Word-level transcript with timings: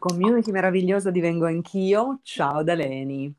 Community 0.00 0.50
meravigliosa 0.50 1.10
divengo 1.10 1.44
anch'io. 1.44 2.20
Ciao 2.22 2.62
da 2.62 2.72
Leni. 2.72 3.34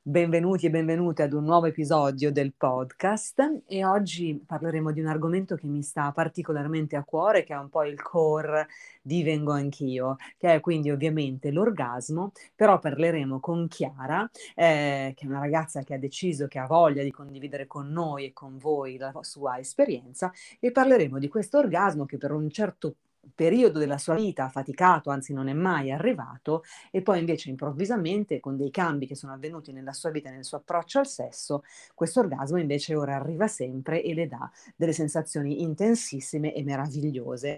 Benvenuti 0.00 0.64
e 0.64 0.70
benvenute 0.70 1.22
ad 1.22 1.34
un 1.34 1.44
nuovo 1.44 1.66
episodio 1.66 2.32
del 2.32 2.54
podcast 2.56 3.64
e 3.66 3.84
oggi 3.84 4.42
parleremo 4.46 4.92
di 4.92 5.00
un 5.00 5.08
argomento 5.08 5.56
che 5.56 5.66
mi 5.66 5.82
sta 5.82 6.12
particolarmente 6.12 6.96
a 6.96 7.04
cuore, 7.04 7.44
che 7.44 7.52
è 7.52 7.58
un 7.58 7.68
po' 7.68 7.84
il 7.84 8.00
core 8.00 8.66
di 9.02 9.22
Vengo 9.22 9.52
Anch'io, 9.52 10.16
che 10.38 10.54
è 10.54 10.60
quindi 10.60 10.90
ovviamente 10.90 11.50
l'orgasmo, 11.50 12.32
però 12.54 12.78
parleremo 12.78 13.38
con 13.38 13.68
Chiara, 13.68 14.26
eh, 14.54 15.12
che 15.14 15.24
è 15.26 15.28
una 15.28 15.40
ragazza 15.40 15.82
che 15.82 15.92
ha 15.92 15.98
deciso, 15.98 16.46
che 16.46 16.58
ha 16.58 16.66
voglia 16.66 17.02
di 17.02 17.10
condividere 17.10 17.66
con 17.66 17.88
noi 17.92 18.24
e 18.24 18.32
con 18.32 18.56
voi 18.56 18.96
la 18.96 19.12
sua 19.20 19.58
esperienza 19.58 20.32
e 20.60 20.72
parleremo 20.72 21.18
di 21.18 21.28
questo 21.28 21.58
orgasmo 21.58 22.06
che 22.06 22.16
per 22.16 22.32
un 22.32 22.48
certo 22.48 22.94
periodo 23.34 23.78
della 23.78 23.98
sua 23.98 24.14
vita 24.14 24.44
ha 24.44 24.48
faticato, 24.48 25.10
anzi 25.10 25.32
non 25.32 25.48
è 25.48 25.52
mai 25.52 25.90
arrivato, 25.90 26.64
e 26.90 27.02
poi 27.02 27.18
invece 27.18 27.50
improvvisamente 27.50 28.40
con 28.40 28.56
dei 28.56 28.70
cambi 28.70 29.06
che 29.06 29.14
sono 29.14 29.32
avvenuti 29.32 29.72
nella 29.72 29.92
sua 29.92 30.10
vita, 30.10 30.30
nel 30.30 30.44
suo 30.44 30.58
approccio 30.58 30.98
al 30.98 31.06
sesso, 31.06 31.62
questo 31.94 32.20
orgasmo 32.20 32.58
invece 32.58 32.94
ora 32.94 33.16
arriva 33.16 33.46
sempre 33.46 34.02
e 34.02 34.14
le 34.14 34.26
dà 34.28 34.50
delle 34.74 34.92
sensazioni 34.92 35.62
intensissime 35.62 36.54
e 36.54 36.62
meravigliose. 36.62 37.56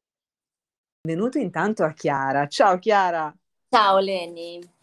Benvenuto 1.01 1.39
intanto 1.39 1.84
a 1.84 1.92
Chiara. 1.92 2.47
Ciao 2.48 2.78
Chiara. 2.78 3.34
Ciao 3.69 3.98
Leni. 3.98 4.77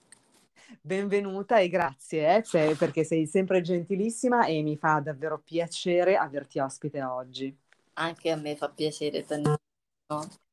Benvenuta 0.81 1.59
e 1.59 1.69
grazie 1.69 2.43
eh, 2.51 2.75
perché 2.75 3.03
sei 3.03 3.27
sempre 3.27 3.61
gentilissima 3.61 4.45
e 4.45 4.61
mi 4.61 4.77
fa 4.77 4.99
davvero 4.99 5.41
piacere 5.43 6.15
averti 6.15 6.59
ospite 6.59 7.03
oggi. 7.03 7.55
Anche 7.93 8.31
a 8.31 8.35
me 8.35 8.55
fa 8.55 8.69
piacere 8.69 9.25
tantissimo. 9.25 10.44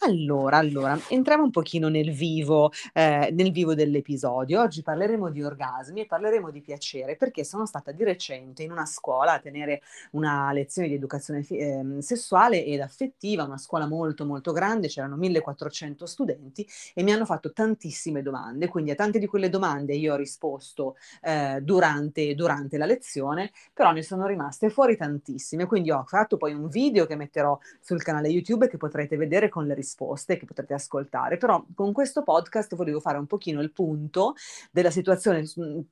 Allora, 0.00 0.58
allora, 0.58 0.98
entriamo 1.08 1.44
un 1.44 1.50
pochino 1.50 1.88
nel 1.88 2.10
vivo, 2.12 2.70
eh, 2.92 3.30
nel 3.32 3.52
vivo 3.52 3.74
dell'episodio. 3.74 4.60
Oggi 4.60 4.82
parleremo 4.82 5.30
di 5.30 5.42
orgasmi 5.42 6.02
e 6.02 6.06
parleremo 6.06 6.50
di 6.50 6.60
piacere 6.60 7.16
perché 7.16 7.42
sono 7.42 7.64
stata 7.64 7.90
di 7.90 8.04
recente 8.04 8.62
in 8.62 8.70
una 8.70 8.84
scuola 8.84 9.32
a 9.32 9.38
tenere 9.38 9.80
una 10.10 10.52
lezione 10.52 10.88
di 10.88 10.94
educazione 10.94 11.46
eh, 11.48 11.82
sessuale 12.00 12.64
ed 12.64 12.80
affettiva, 12.80 13.44
una 13.44 13.56
scuola 13.56 13.86
molto 13.86 14.26
molto 14.26 14.52
grande, 14.52 14.88
c'erano 14.88 15.16
1400 15.16 16.04
studenti 16.04 16.66
e 16.92 17.02
mi 17.02 17.12
hanno 17.12 17.24
fatto 17.24 17.52
tantissime 17.52 18.20
domande, 18.20 18.68
quindi 18.68 18.90
a 18.90 18.94
tante 18.94 19.18
di 19.18 19.26
quelle 19.26 19.48
domande 19.48 19.94
io 19.94 20.12
ho 20.12 20.16
risposto 20.16 20.96
eh, 21.22 21.60
durante, 21.62 22.34
durante 22.34 22.76
la 22.76 22.84
lezione, 22.84 23.52
però 23.72 23.92
ne 23.92 24.02
sono 24.02 24.26
rimaste 24.26 24.68
fuori 24.68 24.98
tantissime, 24.98 25.64
quindi 25.64 25.90
ho 25.90 26.04
fatto 26.06 26.36
poi 26.36 26.52
un 26.52 26.68
video 26.68 27.06
che 27.06 27.16
metterò 27.16 27.58
sul 27.80 28.02
canale 28.02 28.28
YouTube 28.28 28.68
che 28.68 28.76
potrete 28.76 29.16
vedere 29.16 29.48
con 29.48 29.64
le 29.64 29.72
risposte 29.72 29.83
risposte 29.84 30.36
che 30.36 30.46
potrete 30.46 30.74
ascoltare, 30.74 31.36
però 31.36 31.64
con 31.74 31.92
questo 31.92 32.22
podcast 32.22 32.74
volevo 32.74 33.00
fare 33.00 33.18
un 33.18 33.26
pochino 33.26 33.60
il 33.60 33.70
punto 33.70 34.34
della 34.72 34.90
situazione, 34.90 35.44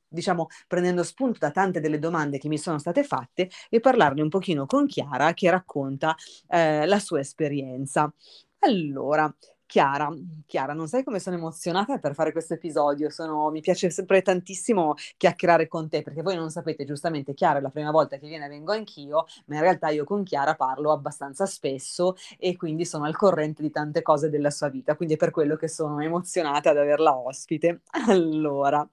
diciamo 0.09 0.49
prendendo 0.67 1.03
spunto 1.03 1.39
da 1.39 1.51
tante 1.51 1.81
delle 1.81 1.99
domande 1.99 2.39
che 2.39 2.49
mi 2.49 2.59
sono 2.59 2.79
state 2.79 3.05
fatte 3.05 3.51
e 3.69 3.81
parlarne 3.81 4.23
un 4.23 4.29
pochino 4.29 4.67
con 4.67 4.87
Chiara 4.87 5.35
che 5.35 5.51
racconta 5.51 6.15
eh, 6.49 6.87
la 6.87 6.99
sua 6.99 7.21
esperienza. 7.21 8.13
Allora, 8.61 9.33
Chiara, 9.73 10.11
Chiara, 10.45 10.75
non 10.75 10.87
sai 10.87 11.03
come 11.03 11.19
sono 11.19 11.37
emozionata 11.37 11.97
per 11.97 12.13
fare 12.13 12.31
questo 12.31 12.53
episodio, 12.53 13.09
sono, 13.09 13.49
mi 13.49 13.63
piace 13.63 13.89
sempre 13.89 14.21
tantissimo 14.21 14.93
chiacchierare 15.17 15.67
con 15.67 15.89
te, 15.89 16.03
perché 16.03 16.21
voi 16.21 16.37
non 16.37 16.51
sapete, 16.51 16.85
giustamente 16.85 17.33
Chiara 17.33 17.59
è 17.59 17.63
la 17.63 17.71
prima 17.71 17.91
volta 17.91 18.19
che 18.19 18.27
viene 18.27 18.49
vengo 18.49 18.73
anch'io, 18.73 19.25
ma 19.47 19.55
in 19.55 19.63
realtà 19.63 19.89
io 19.89 20.05
con 20.05 20.25
Chiara 20.25 20.57
parlo 20.57 20.93
abbastanza 20.93 21.47
spesso 21.47 22.17
e 22.39 22.55
quindi 22.55 22.85
sono 22.85 23.05
al 23.05 23.17
corrente 23.17 23.63
di 23.63 23.71
tante 23.71 24.03
cose 24.03 24.29
della 24.29 24.51
sua 24.51 24.69
vita, 24.69 24.95
quindi 24.95 25.15
è 25.15 25.17
per 25.17 25.31
quello 25.31 25.57
che 25.57 25.69
sono 25.69 25.99
emozionata 26.01 26.69
ad 26.69 26.77
averla 26.77 27.17
ospite. 27.17 27.81
Allora, 28.09 28.87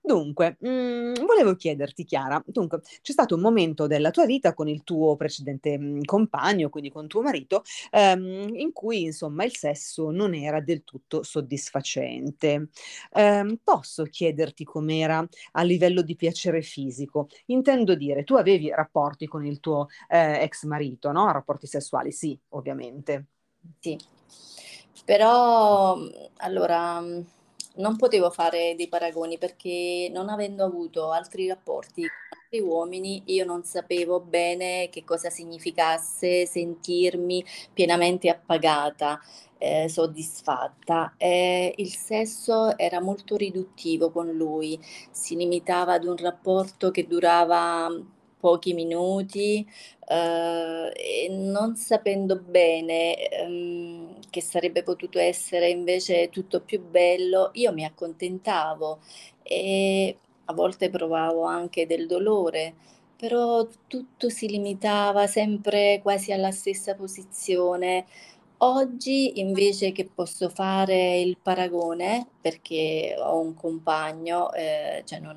Dunque, 0.00 0.56
mh, 0.60 0.68
mhmm, 0.68 1.26
volevo 1.26 1.54
chiederti, 1.54 2.04
Chiara, 2.04 2.42
dunque, 2.46 2.80
c'è 3.02 3.12
stato 3.12 3.34
un 3.34 3.42
momento 3.42 3.86
della 3.86 4.10
tua 4.10 4.24
vita 4.24 4.54
con 4.54 4.66
il 4.68 4.82
tuo 4.82 5.16
precedente 5.16 5.76
mh, 5.78 5.84
mhmm, 5.84 6.02
compagno, 6.04 6.70
quindi 6.70 6.90
con 6.90 7.06
tuo 7.08 7.20
marito, 7.22 7.62
ehm, 7.90 8.54
in 8.54 8.72
cui 8.72 9.02
insomma 9.02 9.44
il 9.44 9.54
sesso 9.54 10.10
non 10.10 10.34
era 10.34 10.60
del 10.60 10.82
tutto 10.84 11.22
soddisfacente. 11.22 12.68
Eh, 13.12 13.58
posso 13.62 14.04
chiederti 14.04 14.64
com'era 14.64 15.26
a 15.52 15.62
livello 15.62 16.00
di 16.02 16.16
piacere 16.16 16.62
fisico? 16.62 17.28
Intendo 17.46 17.94
dire, 17.94 18.24
tu 18.24 18.34
avevi 18.34 18.70
rapporti 18.70 19.26
con 19.26 19.44
il 19.44 19.60
tuo 19.60 19.88
eh, 20.08 20.40
ex 20.42 20.64
marito, 20.64 21.12
no? 21.12 21.30
Rapporti 21.30 21.66
sessuali, 21.66 22.12
sì, 22.12 22.38
ovviamente. 22.50 23.26
Sì, 23.80 23.98
però 25.04 25.96
allora 26.38 27.02
non 27.78 27.96
potevo 27.96 28.30
fare 28.30 28.74
dei 28.76 28.88
paragoni 28.88 29.38
perché 29.38 30.10
non 30.12 30.28
avendo 30.28 30.64
avuto 30.64 31.10
altri 31.10 31.48
rapporti 31.48 32.02
con 32.02 32.38
altri 32.42 32.60
uomini, 32.60 33.22
io 33.26 33.44
non 33.44 33.64
sapevo 33.64 34.20
bene 34.20 34.88
che 34.90 35.04
cosa 35.04 35.30
significasse 35.30 36.46
sentirmi 36.46 37.44
pienamente 37.72 38.28
appagata, 38.28 39.20
eh, 39.58 39.88
soddisfatta. 39.88 41.14
Eh, 41.16 41.74
il 41.76 41.94
sesso 41.94 42.76
era 42.78 43.00
molto 43.00 43.36
riduttivo 43.36 44.10
con 44.10 44.30
lui, 44.30 44.78
si 45.10 45.36
limitava 45.36 45.94
ad 45.94 46.04
un 46.04 46.16
rapporto 46.16 46.90
che 46.90 47.06
durava 47.06 47.88
pochi 48.38 48.72
minuti 48.74 49.66
eh, 50.08 50.92
e 50.94 51.28
non 51.30 51.76
sapendo 51.76 52.36
bene 52.36 53.28
ehm, 53.28 54.20
che 54.30 54.40
sarebbe 54.40 54.82
potuto 54.82 55.18
essere 55.18 55.68
invece 55.70 56.28
tutto 56.30 56.60
più 56.60 56.82
bello, 56.82 57.50
io 57.54 57.72
mi 57.72 57.84
accontentavo 57.84 59.00
e 59.42 60.16
a 60.46 60.52
volte 60.54 60.90
provavo 60.90 61.44
anche 61.44 61.86
del 61.86 62.06
dolore, 62.06 62.74
però 63.16 63.66
tutto 63.86 64.28
si 64.30 64.48
limitava 64.48 65.26
sempre 65.26 66.00
quasi 66.02 66.32
alla 66.32 66.50
stessa 66.52 66.94
posizione. 66.94 68.06
Oggi 68.58 69.40
invece 69.40 69.92
che 69.92 70.08
posso 70.12 70.48
fare 70.48 71.20
il 71.20 71.38
paragone, 71.40 72.26
perché 72.40 73.14
ho 73.18 73.38
un 73.38 73.54
compagno, 73.54 74.52
eh, 74.52 75.02
cioè 75.04 75.20
non, 75.20 75.36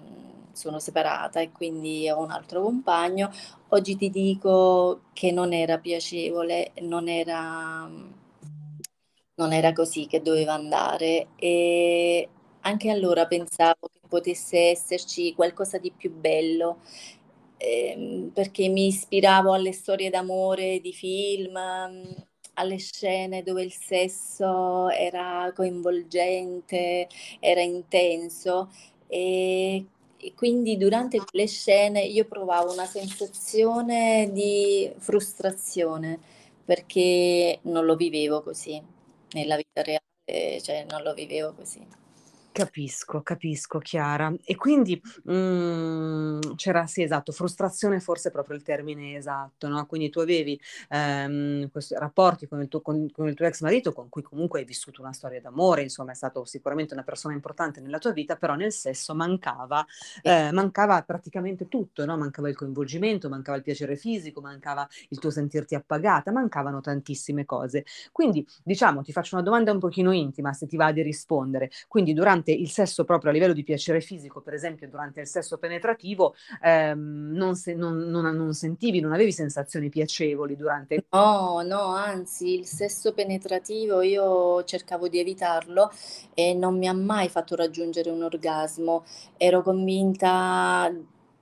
sono 0.61 0.79
separata 0.79 1.39
e 1.41 1.51
quindi 1.51 2.09
ho 2.09 2.19
un 2.21 2.31
altro 2.31 2.61
compagno, 2.61 3.29
oggi 3.69 3.95
ti 3.97 4.09
dico 4.09 5.01
che 5.13 5.31
non 5.31 5.53
era 5.53 5.77
piacevole, 5.79 6.71
non 6.81 7.07
era, 7.07 7.89
non 9.35 9.53
era 9.53 9.73
così 9.73 10.05
che 10.07 10.21
doveva 10.21 10.53
andare 10.53 11.29
e 11.35 12.29
anche 12.61 12.89
allora 12.89 13.25
pensavo 13.25 13.87
che 13.91 13.99
potesse 14.07 14.69
esserci 14.69 15.33
qualcosa 15.33 15.77
di 15.79 15.91
più 15.91 16.11
bello 16.13 16.79
ehm, 17.57 18.29
perché 18.33 18.67
mi 18.69 18.87
ispiravo 18.87 19.53
alle 19.53 19.71
storie 19.73 20.09
d'amore 20.09 20.79
di 20.81 20.93
film, 20.93 21.57
alle 22.55 22.77
scene 22.77 23.43
dove 23.43 23.63
il 23.63 23.73
sesso 23.73 24.89
era 24.89 25.51
coinvolgente, 25.55 27.07
era 27.39 27.61
intenso 27.61 28.69
e 29.07 29.85
e 30.21 30.33
quindi 30.35 30.77
durante 30.77 31.19
le 31.31 31.47
scene 31.47 32.01
io 32.03 32.25
provavo 32.25 32.71
una 32.71 32.85
sensazione 32.85 34.29
di 34.31 34.91
frustrazione 34.97 36.19
perché 36.63 37.59
non 37.63 37.85
lo 37.85 37.95
vivevo 37.95 38.41
così 38.43 38.81
nella 39.31 39.55
vita 39.55 39.81
reale, 39.81 40.61
cioè 40.61 40.85
non 40.89 41.01
lo 41.03 41.13
vivevo 41.13 41.53
così. 41.53 41.85
Capisco, 42.53 43.21
capisco 43.21 43.79
Chiara. 43.79 44.33
E 44.43 44.57
quindi, 44.57 45.01
mhmm, 45.23 46.55
c'era 46.55 46.85
sì 46.85 47.01
esatto, 47.01 47.31
frustrazione 47.31 48.01
forse 48.01 48.27
è 48.27 48.31
proprio 48.31 48.57
il 48.57 48.61
termine 48.63 49.15
esatto, 49.15 49.69
no, 49.69 49.85
quindi 49.85 50.09
tu 50.09 50.19
avevi, 50.19 50.59
ehm, 50.89 51.69
questi 51.71 51.93
rapporti 51.95 52.47
con 52.49 52.59
il 52.61 52.67
tuo 52.67 52.81
con 52.81 53.09
con 53.09 53.29
il 53.29 53.35
tuo 53.35 53.45
ex 53.45 53.61
marito, 53.61 53.93
con 53.93 54.09
cui 54.09 54.21
comunque 54.21 54.59
hai 54.59 54.65
vissuto 54.65 55.01
una 55.01 55.13
storia 55.13 55.39
d'amore, 55.39 55.83
insomma 55.83 56.11
è 56.11 56.15
stato 56.15 56.43
sicuramente 56.43 56.93
una 56.93 57.03
persona 57.03 57.33
importante 57.33 57.79
nella 57.79 57.99
tua 57.99 58.11
vita, 58.11 58.35
però 58.35 58.55
nel 58.55 58.73
sesso 58.73 59.15
mancava 59.15 59.85
ehm, 60.23 60.53
mancava 60.53 61.01
praticamente 61.03 61.67
tutto, 61.67 62.05
no, 62.05 62.17
mancava 62.17 62.49
il 62.49 62.55
coinvolgimento, 62.55 63.29
mancava 63.29 63.57
il 63.57 63.63
piacere 63.63 63.95
fisico, 63.95 64.41
mancava 64.41 64.87
il 65.09 65.19
tuo 65.19 65.29
sentirti 65.29 65.75
appagata, 65.75 66.31
mancavano 66.31 66.81
tantissime 66.81 67.45
cose. 67.45 67.85
Quindi, 68.11 68.45
diciamo, 68.63 69.01
ti 69.03 69.11
faccio 69.11 69.35
una 69.35 69.43
domanda 69.43 69.71
un 69.71 69.79
pochino 69.79 70.11
intima, 70.11 70.53
se 70.53 70.67
ti 70.67 70.75
va 70.77 70.91
di 70.91 71.01
rispondere. 71.01 71.69
Quindi 71.87 72.13
durante 72.13 72.40
durante 72.41 72.51
il 72.51 72.69
sesso 72.69 73.03
proprio 73.05 73.29
a 73.29 73.33
livello 73.33 73.53
di 73.53 73.63
piacere 73.63 74.01
fisico, 74.01 74.41
per 74.41 74.53
esempio 74.53 74.89
durante 74.89 75.21
il 75.21 75.27
sesso 75.27 75.57
penetrativo, 75.57 76.35
ehm, 76.61 77.31
non, 77.33 77.55
se, 77.55 77.73
non, 77.73 77.97
non, 77.97 78.35
non, 78.35 78.53
sentivi, 78.53 78.99
non 78.99 79.13
avevi 79.13 79.31
sensazioni 79.31 79.89
piacevoli 79.89 80.55
durante... 80.55 81.05
No, 81.11 81.61
no, 81.63 81.95
anzi 81.95 82.53
il 82.57 82.65
sesso 82.65 83.13
penetrativo 83.13 84.01
io 84.01 84.63
cercavo 84.63 85.07
di 85.07 85.19
evitarlo 85.19 85.91
e 86.33 86.53
non 86.53 86.77
mi 86.77 86.87
ha 86.87 86.93
mai 86.93 87.29
fatto 87.29 87.55
raggiungere 87.55 88.09
un 88.09 88.23
orgasmo. 88.23 89.03
Ero 89.37 89.61
convinta, 89.61 90.91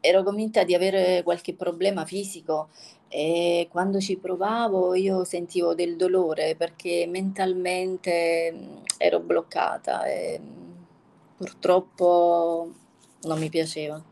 ero 0.01 0.23
convinta 0.23 0.63
di 0.63 0.75
avere 0.75 1.23
qualche 1.23 1.53
problema 1.53 2.05
fisico 2.05 2.69
e 3.11 3.67
quando 3.71 3.99
ci 3.99 4.17
provavo 4.17 4.93
io 4.93 5.23
sentivo 5.23 5.73
del 5.73 5.95
dolore 5.95 6.55
perché 6.55 7.07
mentalmente, 7.07 8.51
mhmm, 8.53 8.83
ero 8.97 9.19
bloccata 9.19 10.03
e, 10.05 10.39
mhmm, 10.39 10.68
purtroppo 11.39 12.69
non 13.21 13.39
mi 13.39 13.49
piaceva. 13.49 14.03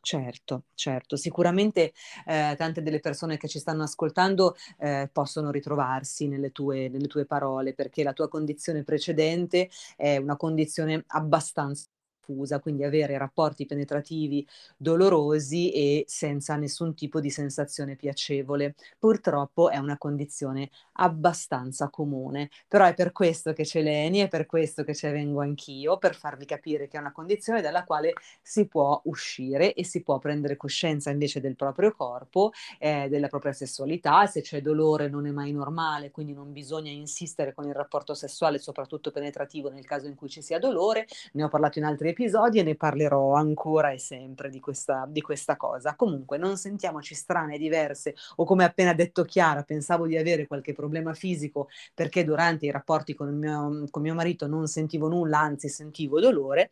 Certo, 0.00 0.64
certo. 0.74 1.16
Sicuramente, 1.16 1.92
ehm, 2.26 2.56
tante 2.56 2.80
delle 2.82 3.00
persone 3.00 3.36
che 3.36 3.46
ci 3.48 3.58
stanno 3.58 3.82
ascoltando, 3.82 4.54
ehm, 4.78 5.08
possono 5.12 5.50
ritrovarsi 5.50 6.28
nelle 6.28 6.50
tue 6.50 6.88
nelle 6.88 7.08
tue 7.08 7.26
parole, 7.26 7.74
perché 7.74 8.02
la 8.02 8.14
tua 8.14 8.28
condizione 8.28 8.84
precedente 8.84 9.68
è 9.96 10.16
una 10.16 10.36
condizione 10.36 11.04
abbastanza 11.08 11.88
fusa, 12.28 12.60
quindi 12.60 12.84
avere 12.84 13.16
rapporti 13.16 13.64
penetrativi 13.64 14.46
dolorosi 14.76 15.72
e 15.72 16.04
senza 16.06 16.56
nessun 16.56 16.94
tipo 16.94 17.20
di 17.20 17.30
sensazione 17.30 17.96
piacevole. 17.96 18.74
Purtroppo 18.98 19.70
è 19.70 19.78
una 19.78 19.96
condizione 19.96 20.68
abbastanza 20.94 21.88
comune, 21.88 22.50
però 22.66 22.84
è 22.84 22.92
per 22.94 23.12
questo 23.12 23.54
che 23.54 23.62
c'è 23.62 23.80
Leni, 23.80 24.18
è 24.18 24.28
per 24.28 24.44
questo 24.44 24.84
che 24.84 24.94
ce 24.94 25.10
vengo 25.10 25.40
anch'io, 25.40 25.96
per 25.96 26.14
farvi 26.14 26.44
capire 26.44 26.86
che 26.88 26.98
è 26.98 27.00
una 27.00 27.12
condizione 27.12 27.62
dalla 27.62 27.84
quale 27.84 28.12
si 28.42 28.66
può 28.68 29.00
uscire 29.04 29.72
e 29.72 29.84
si 29.84 30.02
può 30.02 30.18
prendere 30.18 30.56
coscienza 30.56 31.10
invece 31.10 31.40
del 31.40 31.56
proprio 31.56 31.92
corpo, 31.92 32.50
ehm, 32.78 33.08
della 33.08 33.28
propria 33.28 33.52
sessualità, 33.52 34.26
se 34.26 34.42
c'è 34.42 34.60
dolore 34.60 35.08
non 35.08 35.26
è 35.26 35.30
mai 35.30 35.52
normale, 35.52 36.10
quindi 36.10 36.32
non 36.34 36.52
bisogna 36.52 36.90
insistere 36.90 37.54
con 37.54 37.66
il 37.66 37.74
rapporto 37.74 38.12
sessuale, 38.14 38.58
soprattutto 38.58 39.10
penetrativo 39.10 39.70
nel 39.70 39.84
caso 39.86 40.06
in 40.08 40.14
cui 40.14 40.28
ci 40.28 40.42
sia 40.42 40.58
dolore. 40.58 41.06
Ne 41.32 41.44
ho 41.44 41.48
parlato 41.48 41.78
in 41.78 41.84
altri 41.84 42.08
episodi 42.08 42.16
e 42.24 42.62
ne 42.62 42.74
parlerò 42.76 43.32
ancora 43.34 43.90
e 43.90 43.98
sempre 43.98 44.50
di 44.50 44.60
questa 44.60 45.06
di 45.08 45.20
questa 45.20 45.56
cosa. 45.56 45.94
Comunque 45.94 46.36
non 46.38 46.56
sentiamoci 46.56 47.14
strane, 47.14 47.58
diverse 47.58 48.14
o 48.36 48.44
come 48.44 48.64
appena 48.64 48.92
detto 48.92 49.24
Chiara, 49.24 49.62
pensavo 49.62 50.06
di 50.06 50.16
avere 50.16 50.46
qualche 50.46 50.72
problema 50.72 51.14
fisico 51.14 51.68
perché 51.94 52.24
durante 52.24 52.66
i 52.66 52.70
rapporti 52.70 53.14
con 53.14 53.34
mio 53.36 53.84
con 53.90 54.02
mio 54.02 54.14
marito 54.14 54.46
non 54.46 54.66
sentivo 54.66 55.08
nulla, 55.08 55.38
anzi 55.40 55.68
sentivo 55.68 56.20
dolore. 56.20 56.70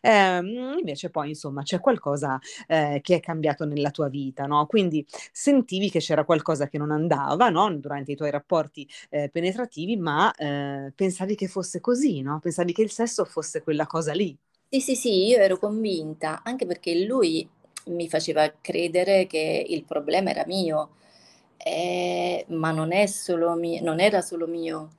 Ehm, 0.00 0.76
invece 0.78 1.10
poi 1.10 1.28
insomma 1.30 1.62
c'è 1.62 1.80
qualcosa, 1.80 2.38
ehm, 2.66 3.00
che 3.00 3.16
è 3.16 3.20
cambiato 3.20 3.64
nella 3.64 3.90
tua 3.90 4.08
vita, 4.08 4.46
no, 4.46 4.66
quindi 4.66 5.04
sentivi 5.32 5.90
che 5.90 5.98
c'era 6.00 6.24
qualcosa 6.24 6.68
che 6.68 6.78
non 6.78 6.90
andava, 6.90 7.48
no, 7.50 7.72
durante 7.76 8.12
i 8.12 8.16
tuoi 8.16 8.30
rapporti, 8.30 8.88
ehm, 9.10 9.28
penetrativi, 9.30 9.96
ma, 9.96 10.32
ehm, 10.34 10.92
pensavi 10.94 11.34
che 11.34 11.48
fosse 11.48 11.80
così, 11.80 12.20
no, 12.22 12.38
pensavi 12.40 12.72
che 12.72 12.82
il 12.82 12.90
sesso 12.90 13.24
fosse 13.24 13.62
quella 13.62 13.86
cosa 13.86 14.12
lì. 14.12 14.36
Sì, 14.70 14.80
sì, 14.80 14.94
sì, 14.96 15.26
io 15.26 15.38
ero 15.38 15.58
convinta, 15.58 16.42
anche 16.44 16.66
perché 16.66 17.04
lui 17.04 17.48
mi 17.86 18.06
faceva 18.08 18.52
credere 18.60 19.26
che 19.26 19.64
il 19.66 19.84
problema 19.84 20.28
era 20.30 20.44
mio, 20.46 20.90
ehm, 21.56 22.42
ma 22.56 22.70
non 22.70 22.92
è 22.92 23.06
solo 23.06 23.54
mi 23.54 23.80
non 23.80 23.98
era 24.00 24.20
solo 24.20 24.46
mio. 24.46 24.90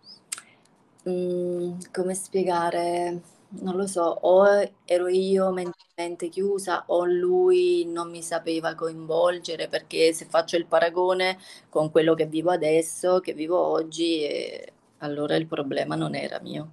Mhmm, 1.05 1.77
come 1.91 2.13
spiegare? 2.13 3.21
Non 3.61 3.75
lo 3.75 3.87
so, 3.87 4.03
o 4.03 4.45
ero 4.85 5.07
io 5.07 5.49
mentalmente 5.51 6.29
chiusa 6.29 6.83
o 6.87 7.03
lui 7.05 7.83
non 7.85 8.09
mi 8.11 8.21
sapeva 8.21 8.75
coinvolgere, 8.75 9.67
perché 9.67 10.13
se 10.13 10.25
faccio 10.25 10.55
il 10.55 10.65
paragone 10.67 11.37
con 11.69 11.89
quello 11.91 12.13
che 12.13 12.25
vivo 12.27 12.51
adesso, 12.51 13.19
che 13.21 13.33
vivo 13.33 13.57
oggi, 13.59 14.23
ehm, 14.23 14.65
allora 14.99 15.35
il 15.35 15.47
problema 15.47 15.95
non 15.95 16.13
era 16.15 16.39
mio. 16.41 16.69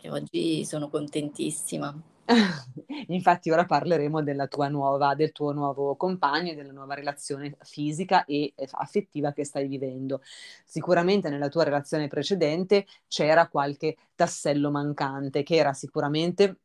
E 0.00 0.10
oggi 0.10 0.64
sono 0.64 0.88
contentissima. 0.88 1.94
Infatti 3.08 3.50
ora 3.50 3.64
parleremo 3.64 4.22
nuova 4.68 5.14
del 5.14 5.32
tuo 5.32 5.52
nuovo 5.52 5.96
compagno 5.96 6.52
e 6.52 6.54
della 6.54 6.72
nuova 6.72 6.94
relazione 6.94 7.56
fisica 7.62 8.24
e 8.24 8.52
e 8.54 8.66
f 8.66 8.74
affettiva 8.74 9.32
che 9.32 9.44
stai 9.44 9.66
vivendo. 9.66 10.20
Sicuramente 10.64 11.28
nella 11.28 11.48
tua 11.48 11.64
relazione 11.64 12.08
precedente 12.08 12.86
c'era 13.08 13.48
qualche 13.48 13.96
tassello 14.14 14.70
mancante, 14.70 15.42
che 15.42 15.56
era 15.56 15.72
sicuramente 15.72 16.60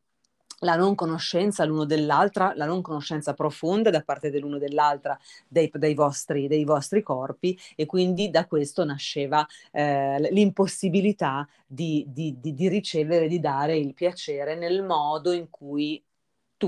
la 0.65 0.75
non 0.75 0.95
conoscenza 0.95 1.63
l'uno 1.63 1.85
dell'altra, 1.85 2.51
la 2.56 2.65
non 2.65 2.81
conoscenza 2.81 3.33
profonda 3.33 3.89
da 3.89 4.01
parte 4.01 4.29
dell'uno 4.29 4.57
dell'altra 4.57 5.17
dei 5.47 5.71
dei 5.73 5.94
vostri 5.94 6.47
dei 6.47 6.65
vostri 6.65 7.01
corpi 7.03 7.57
e 7.75 7.85
quindi 7.85 8.29
da 8.29 8.45
questo 8.47 8.83
nasceva, 8.83 9.45
l 9.71 10.27
l'impossibilità 10.31 11.47
di 11.65 12.03
di 12.07 12.35
di 12.39 12.53
di 12.53 12.67
ricevere, 12.67 13.27
di 13.27 13.39
dare 13.39 13.77
il 13.77 13.94
piacere 13.94 14.56
nel 14.56 14.83
modo 14.83 15.31
in 15.31 15.50
cui 15.50 16.03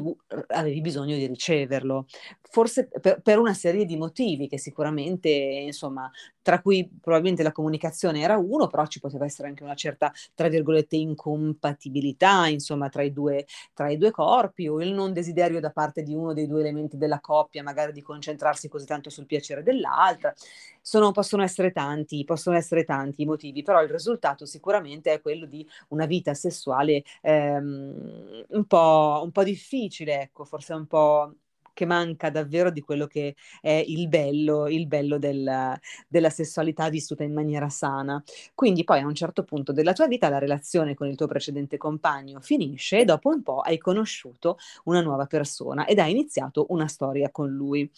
tu 0.02 0.16
r 0.28 0.46
avevi 0.50 0.82
bisogno 0.82 1.16
di 1.16 1.26
riceverlo. 1.28 2.06
Forse 2.50 2.88
per 3.02 3.22
per 3.22 3.40
una 3.40 3.54
serie 3.54 3.86
di 3.86 3.98
motivi 3.98 4.48
che 4.48 4.58
sicuramente, 4.58 5.30
insomma, 5.30 6.10
tra 6.42 6.62
cui 6.62 6.90
probabilmente 7.02 7.44
la 7.44 7.52
comunicazione 7.52 8.22
era 8.22 8.38
uno, 8.38 8.68
però 8.68 8.86
ci 8.88 9.00
poteva 9.00 9.26
essere 9.26 9.48
anche 9.50 9.64
una 9.64 9.76
certa, 9.76 10.12
tra 10.34 10.48
virgolette, 10.48 10.96
"incompatibilità", 10.96 12.48
insomma, 12.48 12.90
tra 12.90 13.04
i 13.04 13.12
due 13.12 13.46
tra 13.74 13.90
i 13.90 13.98
2 13.98 14.12
corpi 14.12 14.68
o 14.68 14.82
il 14.82 14.92
non 14.94 15.14
desiderio 15.14 15.60
da 15.60 15.72
parte 15.72 16.04
di 16.04 16.14
uno 16.16 16.34
dei 16.34 16.48
2 16.48 16.62
elementi 16.62 16.98
della 16.98 17.20
coppia, 17.20 17.64
magari 17.64 17.92
di 17.92 18.02
concentrarsi 18.02 18.68
così 18.70 18.86
tanto 18.86 19.10
sul 19.10 19.26
piacere 19.26 19.62
dell'altra. 19.64 20.34
Sono 20.82 21.12
possono 21.12 21.44
essere 21.44 21.72
tanti 21.72 22.24
possono 22.24 22.56
essere 22.56 22.86
tanti 22.86 23.24
i 23.24 23.26
motivi, 23.26 23.62
però 23.62 23.82
il 23.84 23.90
risultato 23.90 24.46
sicuramente 24.46 25.12
è 25.12 25.22
quello 25.22 25.46
di 25.46 25.66
una 25.90 26.06
vita 26.06 26.34
sessuale, 26.34 27.04
ehm, 27.22 28.46
un 28.50 28.66
po' 28.66 29.22
un 29.24 29.32
po' 29.32 29.44
difficile, 29.44 29.87
ecco, 29.90 30.46
forse 30.46 30.74
un 30.74 30.86
po' 30.88 31.34
che 31.74 31.86
manca 31.86 32.32
davvero 32.32 32.72
di 32.72 32.82
quello 32.82 33.06
che 33.06 33.36
è 33.62 33.84
il 33.86 34.08
bello 34.08 34.68
il 34.68 34.88
bello 34.88 35.20
del 35.20 35.78
della 36.08 36.30
sessualità 36.32 36.90
vissuta 36.90 37.24
in 37.24 37.34
maniera 37.34 37.70
sana. 37.70 38.22
Quindi 38.56 38.84
poi 38.84 39.00
a 39.02 39.06
un 39.06 39.14
certo 39.14 39.44
punto 39.44 39.72
della 39.74 39.94
tua 39.94 40.08
vita 40.08 40.28
la 40.30 40.40
relazione 40.40 40.96
con 40.96 41.08
il 41.08 41.16
tuo 41.16 41.28
precedente 41.28 41.78
compagno 41.78 42.40
finisce 42.42 43.00
e 43.02 43.06
dopo 43.06 43.30
un 43.30 43.44
po' 43.44 43.60
hai 43.62 43.78
conosciuto 43.78 44.58
una 44.86 45.02
nuova 45.02 45.26
persona 45.28 45.86
ed 45.86 46.00
hai 46.00 46.12
iniziato 46.12 46.66
una 46.70 46.88
storia 46.88 47.30
con 47.32 47.50
lui. 47.52 47.90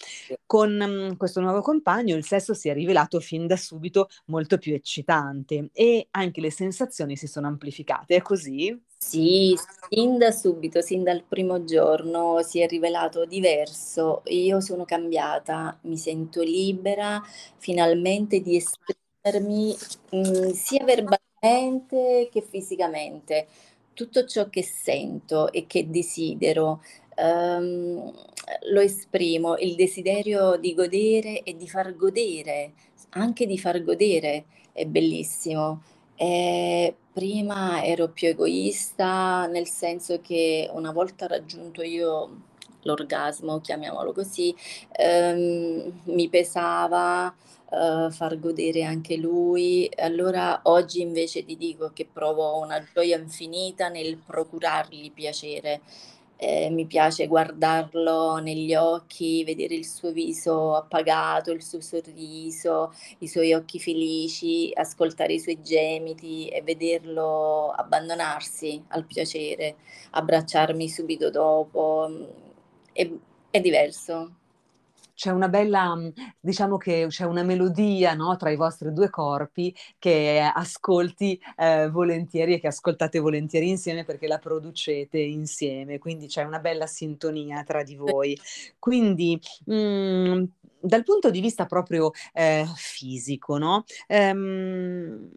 Con, 0.46 0.76
mhmm, 0.76 1.18
questo 1.18 1.40
nuovo 1.42 1.62
compagno 1.62 2.16
il 2.16 2.26
sesso 2.26 2.54
si 2.54 2.70
è 2.70 2.74
rivelato 2.74 3.20
fin 3.20 3.48
da 3.48 3.56
subito 3.58 4.10
molto 4.26 4.58
più 4.58 4.74
eccitante 4.74 5.70
e 5.74 6.08
anche 6.12 6.42
le 6.42 6.52
sensazioni 6.52 7.16
si 7.16 7.28
sono 7.28 7.48
amplificate. 7.48 8.16
È 8.16 8.22
così? 8.22 8.78
Sì, 9.02 9.56
sin 9.90 10.18
da 10.18 10.30
subito, 10.32 10.82
sin 10.82 11.04
dal 11.04 11.24
primo 11.24 11.64
giorno 11.64 12.42
si 12.44 12.60
è 12.60 12.68
rivelato 12.68 13.24
diverso. 13.26 14.22
Io 14.26 14.60
sono 14.60 14.84
cambiata, 14.84 15.78
mi 15.84 15.98
sento 15.98 16.42
libera 16.42 17.22
finalmente 17.58 18.42
di 18.42 18.58
esprimermi, 18.58 19.74
mhmm, 20.12 20.52
sia 20.52 20.84
verbalmente 20.84 22.28
che 22.30 22.42
fisicamente. 22.42 23.48
Tutto 23.94 24.26
ciò 24.26 24.50
che 24.50 24.64
sento 24.64 25.50
e 25.52 25.66
che 25.66 25.90
desidero, 25.90 26.82
uhm, 27.16 28.12
lo 28.72 28.82
esprimo. 28.82 29.56
Il 29.58 29.76
desiderio 29.76 30.58
di 30.58 30.74
godere 30.74 31.44
e 31.44 31.56
di 31.56 31.68
far 31.70 31.96
godere, 31.96 32.74
anche 33.12 33.46
di 33.46 33.58
far 33.58 33.82
godere 33.82 34.46
è 34.74 34.86
bellissimo. 34.86 35.82
Ehm, 36.22 36.94
prima 37.14 37.82
ero 37.86 38.10
più 38.10 38.28
egoista, 38.28 39.46
nel 39.48 39.68
senso 39.70 40.20
che 40.20 40.70
una 40.74 40.92
volta 40.92 41.28
raggiunto 41.28 41.82
io 41.82 42.42
l'orgasmo, 42.82 43.62
chiamiamolo 43.62 44.12
così, 44.12 44.54
ehm, 44.92 46.02
mi 46.06 46.28
pesava, 46.30 47.34
uhm, 47.72 48.12
far 48.12 48.38
godere 48.38 48.84
anche 48.84 49.16
lui. 49.16 49.90
Allora 49.98 50.60
oggi 50.64 51.00
invece 51.02 51.46
ti 51.46 51.56
dico 51.56 51.92
che 51.94 52.06
provo 52.12 52.58
una 52.60 52.84
gioia 52.94 53.18
infinita 53.18 53.88
nel 53.88 54.18
procurargli 54.18 55.12
piacere. 55.14 55.82
Ehm, 56.42 56.74
mi 56.74 56.86
piace 56.86 57.28
guardarlo 57.28 58.38
negli 58.38 58.74
occhi, 58.74 59.44
vedere 59.44 59.76
il 59.76 59.86
suo 59.86 60.12
viso 60.14 60.74
appagato, 60.76 61.52
il 61.52 61.62
suo 61.62 61.82
sorriso, 61.82 62.94
i 63.20 63.28
suoi 63.28 63.54
occhi 63.54 63.78
felici, 63.80 64.72
ascoltare 64.74 65.34
i 65.34 65.40
suoi 65.40 65.62
gemiti 65.62 66.48
e 66.48 66.62
vederlo 66.62 67.72
abbandonarsi 67.72 68.82
al 68.90 69.06
piacere, 69.06 69.76
abbracciarmi 70.12 70.88
subito 70.88 71.30
dopo, 71.30 72.08
mhmm, 72.10 72.28
è 72.94 73.10
è 73.52 73.60
diverso. 73.62 74.39
C'è 75.20 75.32
una 75.32 75.50
bella 75.50 75.94
mhmm, 75.96 76.12
diciamo 76.40 76.78
che 76.78 77.08
c'è 77.10 77.26
una 77.26 77.44
melodia, 77.44 78.14
no, 78.14 78.38
tra 78.38 78.52
i 78.52 78.56
vostri 78.56 78.94
2 78.94 79.10
corpi 79.10 79.76
che 79.98 80.40
ascolti, 80.40 81.38
ehm, 81.58 81.92
volentieri 81.92 82.54
e 82.54 82.60
che 82.62 82.68
ascoltate 82.68 83.20
volentieri 83.20 83.68
insieme 83.68 84.06
perché 84.06 84.28
la 84.28 84.38
producete 84.38 85.18
insieme, 85.20 85.98
quindi 86.00 86.28
c'è 86.28 86.44
una 86.46 86.60
bella 86.60 86.88
sintonia 86.88 87.64
tra 87.64 87.84
di 87.84 87.98
voi. 87.98 88.40
Quindi, 88.80 89.38
mhmm, 89.66 90.46
dal 90.80 91.04
punto 91.04 91.30
di 91.32 91.42
vista 91.42 91.66
proprio, 91.66 92.12
ehm, 92.32 92.74
fisico, 92.78 93.58
no, 93.58 93.84
ehm 94.08 95.30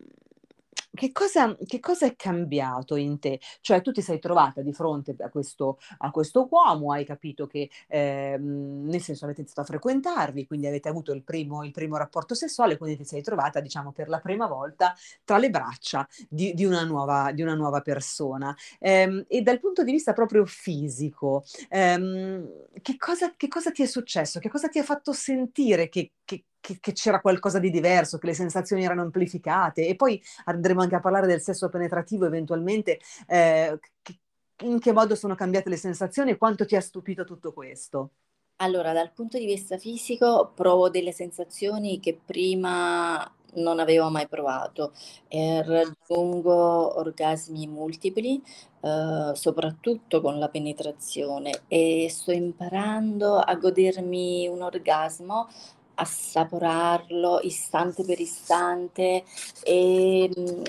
che 0.95 1.11
cosa, 1.13 1.57
che 1.65 1.81
cosa, 1.81 2.07
è 2.07 2.15
cambiato 2.17 2.97
in 2.97 3.19
te? 3.19 3.41
Cioè 3.61 3.81
tu 3.81 3.93
ti 3.93 4.03
sei 4.03 4.19
trovata 4.19 4.61
di 4.61 4.73
fronte 4.73 5.15
a 5.21 5.31
questo, 5.31 5.79
a 5.99 6.11
questo 6.11 6.49
uomo, 6.51 6.93
hai 6.93 7.05
capito 7.05 7.47
che, 7.47 7.71
eh, 7.89 8.37
nel 8.39 9.01
senso 9.01 9.25
avete 9.25 9.41
iniziato 9.41 9.63
a 9.63 9.73
frequentarvi, 9.73 10.47
quindi 10.47 10.67
avete 10.67 10.89
avuto 10.89 11.13
il 11.13 11.23
primo, 11.23 11.65
il 11.65 11.73
primo, 11.73 11.97
rapporto 11.97 12.35
sessuale, 12.35 12.77
quindi 12.77 12.99
ti 12.99 13.05
sei 13.05 13.23
trovata, 13.23 13.61
diciamo, 13.61 13.93
per 13.93 14.09
la 14.09 14.19
prima 14.21 14.47
volta 14.47 14.95
tra 15.25 15.39
le 15.39 15.51
braccia 15.51 16.07
di, 16.29 16.53
di, 16.55 16.65
una, 16.65 16.85
nuova, 16.85 17.33
di 17.33 17.43
una, 17.43 17.55
nuova, 17.55 17.81
persona. 17.81 18.55
Eh, 18.79 19.25
e 19.29 19.43
dal 19.43 19.61
punto 19.61 19.83
di 19.85 19.93
vista 19.93 20.13
proprio 20.13 20.45
fisico, 20.45 21.45
ehm, 21.69 22.49
che, 22.83 22.97
cosa, 22.99 23.35
che, 23.37 23.49
cosa, 23.49 23.71
ti 23.71 23.83
è 23.83 23.87
successo? 23.87 24.39
Che 24.39 24.51
cosa 24.51 24.69
ti 24.69 24.79
ha 24.79 24.83
fatto 24.85 25.13
sentire 25.13 25.89
che, 25.89 26.13
che 26.25 26.45
che, 26.63 26.79
che, 26.81 26.93
c'era 26.93 27.21
qualcosa 27.21 27.59
di 27.59 27.71
diverso, 27.71 28.17
che 28.17 28.29
le 28.29 28.35
sensazioni 28.35 28.85
erano 28.85 29.03
amplificate 29.03 29.87
e 29.87 29.97
poi 29.97 30.23
andremo 30.45 30.81
anche 30.81 30.95
a 30.95 31.01
parlare 31.01 31.27
del 31.27 31.43
sesso 31.43 31.69
penetrativo 31.69 32.25
eventualmente, 32.25 33.01
eh, 33.27 33.79
che, 34.01 34.19
in 34.61 34.79
che 34.79 34.93
modo 34.93 35.15
sono 35.17 35.35
cambiate 35.35 35.69
le 35.69 35.77
sensazioni 35.77 36.31
e 36.31 36.39
quanto 36.39 36.65
ti 36.65 36.77
ha 36.77 36.81
stupito 36.81 37.25
tutto 37.25 37.53
questo? 37.53 38.13
Allora, 38.57 38.93
dal 38.93 39.13
punto 39.13 39.39
di 39.39 39.45
vista 39.45 39.77
fisico 39.77 40.53
provo 40.55 40.89
delle 40.89 41.11
sensazioni 41.11 41.99
che 41.99 42.19
prima 42.25 43.29
non 43.55 43.81
avevo 43.81 44.09
mai 44.09 44.29
provato. 44.29 44.93
Raggiungo 45.29 46.99
orgasmi 46.99 47.67
multipli, 47.67 48.41
eh, 48.81 49.33
soprattutto 49.35 50.21
con 50.21 50.39
la 50.39 50.49
penetrazione 50.49 51.63
e 51.69 52.07
sto 52.09 52.33
imparando 52.33 53.37
a 53.37 53.55
godermi 53.57 54.47
un 54.49 54.63
orgasmo 54.63 55.49
assaporarlo 55.95 57.41
istante 57.43 58.05
per 58.05 58.21
istante 58.21 59.25
e 59.63 60.31
mm, 60.37 60.63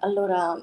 allora 0.00 0.60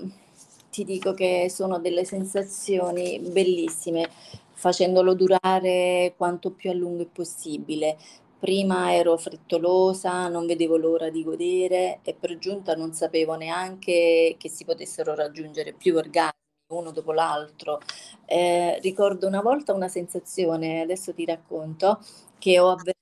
ti 0.70 0.84
dico 0.84 1.14
che 1.14 1.50
sono 1.50 1.80
delle 1.80 2.06
sensazioni 2.06 3.20
bellissime 3.20 4.10
facendolo 4.54 5.14
durare 5.14 6.14
quanto 6.18 6.52
più 6.52 6.70
a 6.72 6.74
lungo 6.74 7.04
è 7.04 7.08
possibile. 7.08 7.98
Prima 8.40 8.94
ero 8.94 9.18
frettolosa, 9.18 10.28
non 10.28 10.46
vedevo 10.46 10.78
l'ora 10.78 11.10
di 11.10 11.24
godere 11.24 12.00
e 12.04 12.14
per 12.14 12.38
giunta 12.38 12.76
non 12.76 12.94
sapevo 12.94 13.36
neanche 13.36 14.36
che 14.38 14.50
si 14.50 14.64
potessero 14.66 15.16
raggiungere 15.16 15.74
più 15.74 15.96
orgasmi 15.96 16.36
uno 16.74 16.92
dopo 16.92 17.14
l'altro. 17.14 17.80
Eh, 18.26 18.80
ricordo 18.82 19.28
una 19.28 19.42
volta 19.42 19.74
una 19.74 19.88
sensazione, 19.88 20.82
adesso 20.82 21.14
ti 21.14 21.26
racconto, 21.26 22.00
che 22.38 22.60
ho 22.60 22.70
avvertito, 22.70 22.96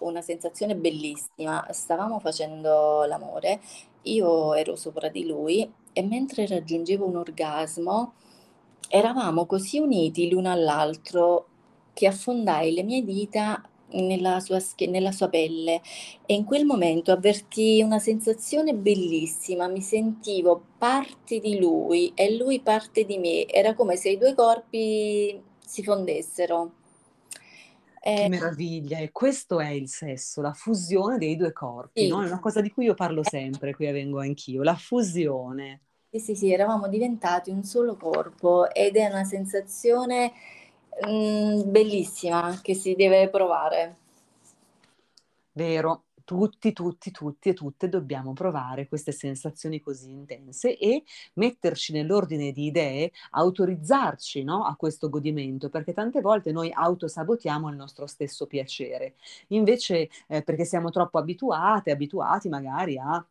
una 0.00 0.20
sensazione 0.20 0.76
bellissima. 0.76 1.66
Stavamo 1.70 2.18
facendo 2.18 3.04
l'amore, 3.04 3.60
io 4.02 4.54
ero 4.54 4.76
sopra 4.76 5.08
di 5.08 5.26
lui 5.26 5.70
e 5.92 6.02
mentre 6.02 6.46
raggiungevo 6.46 7.04
un 7.06 7.16
orgasmo 7.16 8.14
eravamo 8.88 9.46
così 9.46 9.78
uniti 9.78 10.30
l'uno 10.30 10.50
all'altro 10.50 11.46
che 11.92 12.06
affondai 12.06 12.72
le 12.72 12.82
mie 12.82 13.04
dita 13.04 13.62
nella 13.92 14.40
sua, 14.40 14.58
nella 14.88 15.12
sua 15.12 15.28
pelle 15.28 15.80
e 16.26 16.34
in 16.34 16.44
quel 16.44 16.64
momento 16.64 17.12
avvertii 17.12 17.82
una 17.82 17.98
sensazione 17.98 18.74
bellissima, 18.74 19.68
mi 19.68 19.80
sentivo 19.80 20.62
parte 20.78 21.40
di 21.40 21.58
lui 21.58 22.12
e 22.14 22.36
lui 22.36 22.60
parte 22.60 23.04
di 23.04 23.18
me, 23.18 23.46
era 23.46 23.74
come 23.74 23.96
se 23.96 24.10
i 24.10 24.18
due 24.18 24.34
corpi 24.34 25.40
si 25.64 25.82
fondessero. 25.82 26.78
Che 28.02 28.24
eh, 28.24 28.28
meraviglia, 28.30 28.98
e 28.98 29.10
questo 29.12 29.60
è 29.60 29.68
il 29.68 29.86
sesso, 29.88 30.40
la 30.40 30.54
fusione 30.54 31.18
dei 31.18 31.36
due 31.36 31.52
corpi, 31.52 32.02
sì. 32.02 32.08
no? 32.08 32.22
È 32.22 32.26
una 32.26 32.40
cosa 32.40 32.62
di 32.62 32.70
cui 32.70 32.86
io 32.86 32.94
parlo 32.94 33.22
sempre, 33.22 33.74
qui 33.74 33.90
vengo 33.92 34.20
anch'io, 34.20 34.62
la 34.62 34.74
fusione. 34.74 35.82
Sì, 36.10 36.18
sì, 36.18 36.34
sì, 36.34 36.52
eravamo 36.52 36.88
diventati 36.88 37.50
un 37.50 37.62
solo 37.62 37.96
corpo 37.96 38.70
ed 38.70 38.96
è 38.96 39.06
una 39.06 39.24
sensazione 39.24 40.32
mh, 41.06 41.10
mm, 41.10 41.70
bellissima 41.70 42.58
che 42.62 42.74
si 42.74 42.94
deve 42.94 43.28
provare. 43.28 43.96
Vero, 45.52 46.04
tutti, 46.30 46.72
tutti, 46.72 47.10
tutti 47.10 47.48
e 47.48 47.54
tutte 47.54 47.88
dobbiamo 47.88 48.34
provare 48.34 48.86
queste 48.86 49.10
sensazioni 49.10 49.80
così 49.80 50.12
intense 50.12 50.78
e 50.78 51.02
metterci 51.34 51.92
nell'ordine 51.92 52.52
di 52.52 52.66
idee, 52.66 53.10
autorizzarci 53.30 54.44
no, 54.44 54.64
a 54.64 54.76
questo 54.76 55.08
godimento, 55.08 55.70
perché 55.70 55.92
tante 55.92 56.20
volte 56.20 56.52
noi 56.52 56.70
autosabotiamo 56.72 57.68
il 57.68 57.74
nostro 57.74 58.06
stesso 58.06 58.46
piacere, 58.46 59.14
invece 59.48 60.08
eh, 60.28 60.42
perché 60.42 60.64
siamo 60.64 60.90
troppo 60.90 61.18
abituate, 61.18 61.90
abituati 61.90 62.48
magari 62.48 62.96
a 62.96 63.26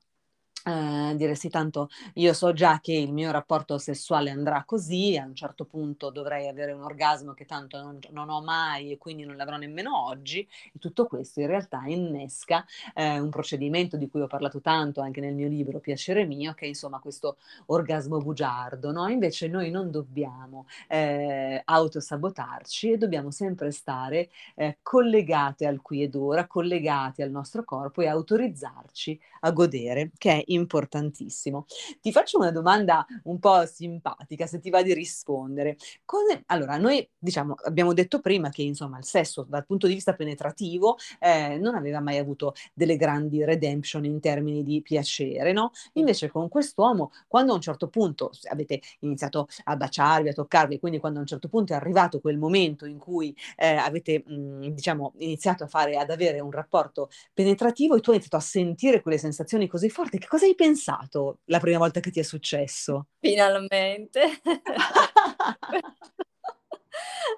eh, 0.65 1.15
dire 1.15 1.35
sì, 1.35 1.49
tanto 1.49 1.89
io 2.15 2.33
so 2.33 2.53
già 2.53 2.79
che 2.81 2.93
il 2.93 3.13
mio 3.13 3.31
rapporto 3.31 3.77
sessuale 3.77 4.29
andrà 4.29 4.63
così, 4.65 5.17
a 5.17 5.25
un 5.25 5.35
certo 5.35 5.65
punto 5.65 6.09
dovrei 6.09 6.47
avere 6.47 6.71
un 6.73 6.83
orgasmo 6.83 7.33
che 7.33 7.45
tanto 7.45 7.81
non, 7.81 7.99
non 8.11 8.29
ho 8.29 8.41
mai 8.41 8.91
e 8.91 8.97
quindi 8.97 9.23
non 9.25 9.35
l'avrò 9.35 9.57
nemmeno 9.57 10.05
oggi 10.05 10.47
e 10.73 10.79
tutto 10.79 11.05
questo 11.07 11.39
in 11.39 11.47
realtà 11.47 11.83
innesca 11.85 12.65
eh, 12.93 13.19
un 13.19 13.29
procedimento 13.29 13.97
di 13.97 14.09
cui 14.09 14.21
ho 14.21 14.27
parlato 14.27 14.59
tanto 14.61 15.01
anche 15.01 15.21
nel 15.21 15.33
mio 15.33 15.47
libro 15.47 15.79
Piacere 15.79 16.25
mio, 16.25 16.53
che 16.53 16.65
è 16.65 16.67
insomma 16.67 16.99
questo 16.99 17.37
orgasmo 17.67 18.17
bugiardo, 18.19 18.91
no? 18.91 19.07
Invece 19.07 19.47
noi 19.47 19.71
non 19.71 19.91
dobbiamo 19.91 20.65
eh, 20.87 21.61
autosabotarci 21.63 22.91
e 22.91 22.97
dobbiamo 22.97 23.31
sempre 23.31 23.71
stare 23.71 24.29
eh, 24.55 24.77
collegate 24.81 25.65
al 25.65 25.81
qui 25.81 26.03
ed 26.03 26.15
ora, 26.15 26.47
collegati 26.47 27.21
al 27.21 27.31
nostro 27.31 27.63
corpo 27.63 28.01
e 28.01 28.07
autorizzarci 28.07 29.19
a 29.41 29.51
godere, 29.51 30.11
che 30.17 30.31
è 30.37 30.43
importantissimo. 30.59 31.65
Ti 31.99 32.11
faccio 32.11 32.37
una 32.37 32.51
domanda 32.51 33.05
un 33.23 33.39
po' 33.39 33.65
simpatica, 33.65 34.45
se 34.45 34.59
ti 34.59 34.69
va 34.69 34.81
di 34.83 34.93
rispondere. 34.93 35.77
Cose... 36.05 36.43
Allora, 36.47 36.77
noi 36.77 37.07
diciamo, 37.17 37.55
abbiamo 37.63 37.93
detto 37.93 38.19
prima 38.19 38.49
che 38.49 38.61
insomma 38.61 38.97
il 38.97 39.05
sesso 39.05 39.45
dal 39.47 39.65
punto 39.65 39.87
di 39.87 39.93
vista 39.93 40.13
penetrativo 40.13 40.97
eh, 41.19 41.57
non 41.57 41.75
aveva 41.75 41.99
mai 41.99 42.17
avuto 42.17 42.53
delle 42.73 42.97
grandi 42.97 43.43
redemption 43.43 44.05
in 44.05 44.19
termini 44.19 44.63
di 44.63 44.81
piacere, 44.81 45.51
no? 45.51 45.71
Invece 45.93 46.29
con 46.29 46.49
quest'uomo, 46.49 47.11
quando 47.27 47.51
a 47.53 47.55
un 47.55 47.61
certo 47.61 47.87
punto 47.87 48.31
avete 48.49 48.81
iniziato 48.99 49.47
a 49.65 49.75
baciarvi, 49.75 50.29
a 50.29 50.33
toccarvi, 50.33 50.79
quindi 50.79 50.99
quando 50.99 51.19
a 51.19 51.21
un 51.21 51.27
certo 51.27 51.47
punto 51.47 51.73
è 51.73 51.75
arrivato 51.75 52.19
quel 52.19 52.37
momento 52.37 52.85
in 52.85 52.97
cui 52.97 53.35
eh, 53.55 53.75
avete, 53.75 54.23
mh, 54.25 54.69
diciamo, 54.69 55.13
iniziato 55.17 55.63
a 55.63 55.67
fare, 55.67 55.95
ad 55.97 56.09
avere 56.09 56.39
un 56.39 56.51
rapporto 56.51 57.09
penetrativo 57.33 57.95
e 57.95 58.01
tu 58.01 58.09
hai 58.09 58.17
iniziato 58.17 58.37
a 58.37 58.45
sentire 58.45 59.01
quelle 59.01 59.17
sensazioni 59.17 59.67
così 59.67 59.89
forti, 59.89 60.17
che 60.17 60.27
cosa 60.27 60.38
cosa 60.39 60.45
hai 60.45 60.55
pensato 60.55 61.39
la 61.45 61.59
prima 61.59 61.77
volta 61.77 61.99
che 61.99 62.11
ti 62.11 62.21
è 62.21 62.23
successo? 62.23 63.07
Finalmente. 63.19 64.21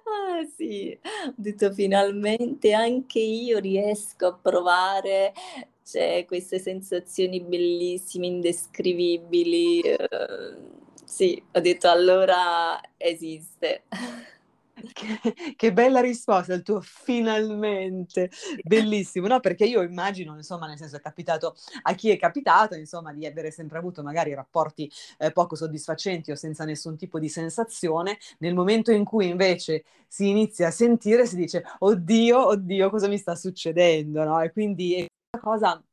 ah, 0.06 0.46
sì, 0.56 0.96
ho 1.04 1.34
detto 1.36 1.74
finalmente 1.74 2.74
anche 2.74 3.18
io 3.18 3.58
riesco 3.58 4.28
a 4.28 4.34
provare 4.36 5.34
cioè, 5.84 6.26
queste 6.28 6.60
sensazioni 6.60 7.42
bellissime, 7.42 8.28
indescrivibili. 8.28 9.82
Uh, 9.82 10.80
sì, 11.04 11.44
ho 11.54 11.60
detto 11.60 11.90
allora 11.90 12.80
esiste. 12.98 13.86
Che, 14.94 15.54
che, 15.56 15.74
bella 15.74 16.00
risposta 16.00 16.54
il 16.54 16.64
tuo 16.64 16.82
finalmente, 16.82 18.30
bellissimo, 18.64 19.28
no? 19.28 19.40
Perché 19.40 19.66
io 19.66 19.82
immagino, 19.82 20.36
insomma, 20.36 20.68
nel 20.68 20.78
senso 20.78 20.98
è 20.98 21.00
capitato 21.00 21.56
a 21.84 21.94
chi 21.94 22.10
è 22.10 22.18
capitato, 22.18 22.76
insomma, 22.76 23.14
di 23.14 23.26
avere 23.26 23.52
sempre 23.52 23.78
avuto 23.78 24.04
magari 24.04 24.34
rapporti 24.34 24.92
eh, 25.18 25.32
poco 25.32 25.56
soddisfacenti 25.56 26.32
o 26.32 26.36
senza 26.36 26.66
nessun 26.66 26.98
tipo 26.98 27.20
di 27.20 27.30
sensazione, 27.30 28.18
nel 28.40 28.54
momento 28.54 28.92
in 28.92 29.04
cui 29.04 29.28
invece 29.28 29.84
si 30.08 30.30
inizia 30.30 30.68
a 30.68 30.72
sentire 30.72 31.26
si 31.26 31.36
dice, 31.36 31.64
oddio, 31.80 32.48
oddio, 32.48 32.90
cosa 32.90 33.08
mi 33.08 33.18
sta 33.18 33.36
succedendo, 33.36 34.24
no? 34.24 34.42
E 34.42 34.52
quindi 34.52 35.06
questa 35.30 35.48
cosa, 35.48 35.84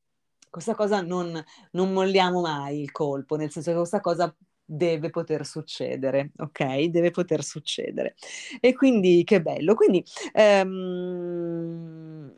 questa 0.50 0.74
cosa 0.74 1.00
non, 1.00 1.42
non 1.72 1.92
molliamo 1.92 2.40
mai 2.40 2.80
il 2.80 2.90
colpo, 2.92 3.36
nel 3.36 3.50
senso 3.50 3.70
che 3.70 3.76
questa 3.76 4.00
cosa 4.00 4.34
deve 4.70 5.08
poter 5.08 5.46
succedere, 5.46 6.32
ok? 6.36 6.84
Deve 6.84 7.10
poter 7.10 7.42
succedere. 7.42 8.16
E 8.60 8.74
quindi 8.74 9.24
che 9.24 9.40
bello. 9.40 9.74
Quindi 9.74 10.04
ehm, 10.34 12.30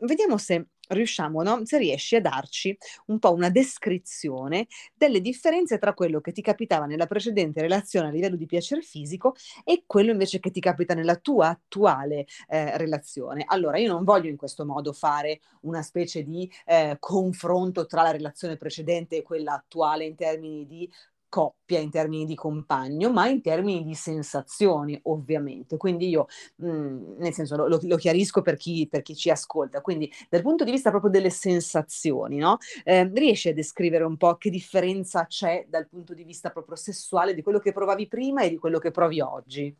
vediamo 0.00 0.36
se 0.36 0.66
riusciamo, 0.88 1.42
no? 1.42 1.64
se 1.64 1.78
riesci 1.78 2.16
a 2.16 2.20
darci 2.20 2.76
un 3.06 3.18
po' 3.18 3.32
una 3.32 3.50
descrizione 3.50 4.66
delle 4.94 5.20
differenze 5.20 5.78
tra 5.78 5.92
quello 5.92 6.20
che 6.20 6.32
ti 6.32 6.40
capitava 6.40 6.86
nella 6.86 7.06
precedente 7.06 7.60
relazione 7.60 8.08
a 8.08 8.10
livello 8.10 8.36
di 8.36 8.46
piacere 8.46 8.80
fisico 8.80 9.34
e 9.64 9.84
quello 9.86 10.12
invece 10.12 10.40
che 10.40 10.50
ti 10.50 10.60
capita 10.60 10.94
nella 10.94 11.16
tua 11.16 11.48
attuale 11.48 12.26
eh, 12.48 12.76
relazione. 12.78 13.44
Allora, 13.46 13.78
io 13.78 13.92
non 13.92 14.04
voglio 14.04 14.28
in 14.30 14.36
questo 14.36 14.64
modo 14.64 14.92
fare 14.92 15.40
una 15.62 15.82
specie 15.82 16.22
di 16.22 16.50
eh, 16.64 16.96
confronto 16.98 17.86
tra 17.86 18.02
la 18.02 18.10
relazione 18.10 18.56
precedente 18.56 19.16
e 19.16 19.22
quella 19.22 19.54
attuale 19.54 20.04
in 20.04 20.14
termini 20.14 20.66
di 20.66 20.90
coppia, 21.28 21.78
in 21.78 21.90
termini 21.90 22.24
di 22.24 22.34
compagno, 22.34 23.10
ma 23.10 23.28
in 23.28 23.40
termini 23.40 23.84
di 23.84 23.94
sensazioni, 23.94 24.98
ovviamente. 25.04 25.76
Quindi 25.76 26.08
io, 26.08 26.26
mh, 26.56 26.68
mhmm, 26.68 27.14
nel 27.18 27.32
senso, 27.32 27.56
lo, 27.56 27.78
lo, 27.80 27.96
chiarisco 27.96 28.42
per 28.42 28.56
chi, 28.56 28.86
per 28.88 29.02
chi, 29.02 29.14
ci 29.14 29.30
ascolta, 29.30 29.80
quindi 29.80 30.10
dal 30.28 30.42
punto 30.42 30.64
di 30.64 30.70
vista 30.70 30.90
proprio 30.90 31.10
delle 31.10 31.30
sensazioni, 31.30 32.36
no? 32.38 32.58
Eh, 32.84 33.10
riesci 33.14 33.48
a 33.48 33.54
descrivere 33.54 34.04
un 34.04 34.16
po' 34.16 34.36
che 34.36 34.50
differenza 34.50 35.26
c'è 35.26 35.66
dal 35.68 35.88
punto 35.88 36.14
di 36.14 36.24
vista 36.24 36.50
proprio 36.50 36.76
sessuale 36.76 37.34
di 37.34 37.42
quello 37.42 37.58
che 37.58 37.72
provavi 37.72 38.06
prima 38.08 38.42
e 38.42 38.50
di 38.50 38.58
quello 38.58 38.78
che 38.78 38.90
provi 38.90 39.20
oggi? 39.20 39.74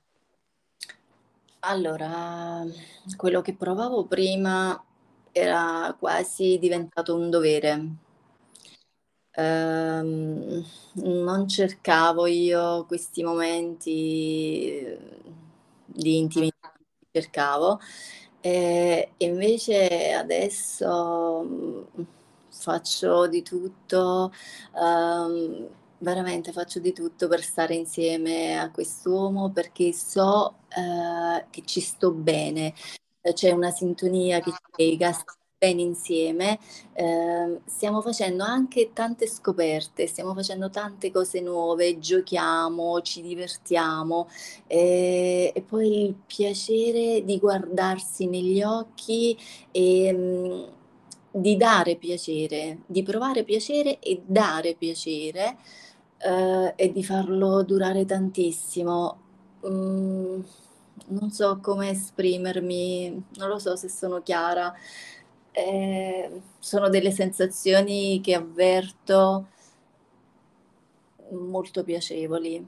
Allora, 1.61 2.64
quello 3.17 3.40
che 3.43 3.55
provavo 3.55 4.07
prima 4.07 4.81
era 5.33 5.95
quasi 5.99 6.59
diventato 6.61 7.14
un 7.17 7.31
dovere. 7.31 8.07
Ehm, 9.38 10.64
non 10.95 11.47
cercavo 11.49 12.26
io 12.26 12.85
questi 12.87 13.23
momenti 13.23 14.97
di 15.87 16.18
intimità, 16.18 16.73
cercavo. 17.11 17.78
E 18.40 19.12
invece 19.18 20.12
adesso 20.12 21.42
mm, 21.45 21.83
faccio 22.50 23.26
di 23.28 23.42
tutto, 23.42 24.33
ehm, 24.76 25.68
veramente 25.99 26.52
faccio 26.52 26.78
di 26.80 26.92
tutto 26.92 27.28
per 27.28 27.42
stare 27.42 27.75
insieme 27.75 28.59
a 28.59 28.71
quest'uomo 28.71 29.50
perché 29.50 29.92
so 29.92 30.59
eh, 30.68 31.47
che 31.50 31.62
ci 31.64 31.80
sto 31.80 32.12
bene, 32.12 32.75
c'è 33.35 33.50
una 33.52 33.71
sintonia 33.71 34.40
che 34.40 34.50
ci 34.52 34.59
lega, 34.76 35.12
bene 35.59 35.83
insieme, 35.83 36.59
eh, 36.93 37.61
stiamo 37.67 38.00
facendo 38.00 38.45
anche 38.45 38.93
tante 38.93 39.27
scoperte, 39.27 40.07
stiamo 40.07 40.33
facendo 40.33 40.71
tante 40.71 41.11
cose 41.11 41.41
nuove, 41.41 41.99
giochiamo, 41.99 43.00
ci 43.00 43.23
divertiamo 43.23 44.29
eh, 44.69 45.50
e 45.53 45.62
poi 45.62 46.05
il 46.07 46.15
piacere 46.15 47.25
di 47.25 47.38
guardarsi 47.41 48.27
negli 48.27 48.62
occhi 48.62 49.37
e 49.73 50.12
mm, 50.12 50.62
di 51.33 51.57
dare 51.57 51.97
piacere, 51.97 52.79
di 52.87 53.03
provare 53.03 53.43
piacere 53.43 53.99
e 53.99 54.23
dare 54.25 54.75
piacere 54.77 55.57
eh, 56.19 56.73
e 56.77 56.93
di 56.93 57.03
farlo 57.03 57.62
durare 57.65 58.05
tantissimo. 58.05 59.21
Mm, 59.67 60.41
non 61.09 61.31
so 61.31 61.59
come 61.61 61.91
esprimermi, 61.91 63.25
non 63.37 63.49
lo 63.49 63.59
so 63.59 63.77
se 63.77 63.88
sono 63.88 64.23
chiara. 64.23 64.73
Eh, 65.59 66.41
sono 66.61 66.88
delle 66.88 67.11
sensazioni 67.11 68.21
che 68.23 68.35
avverto 68.35 69.49
molto 71.31 71.83
piacevoli. 71.83 72.65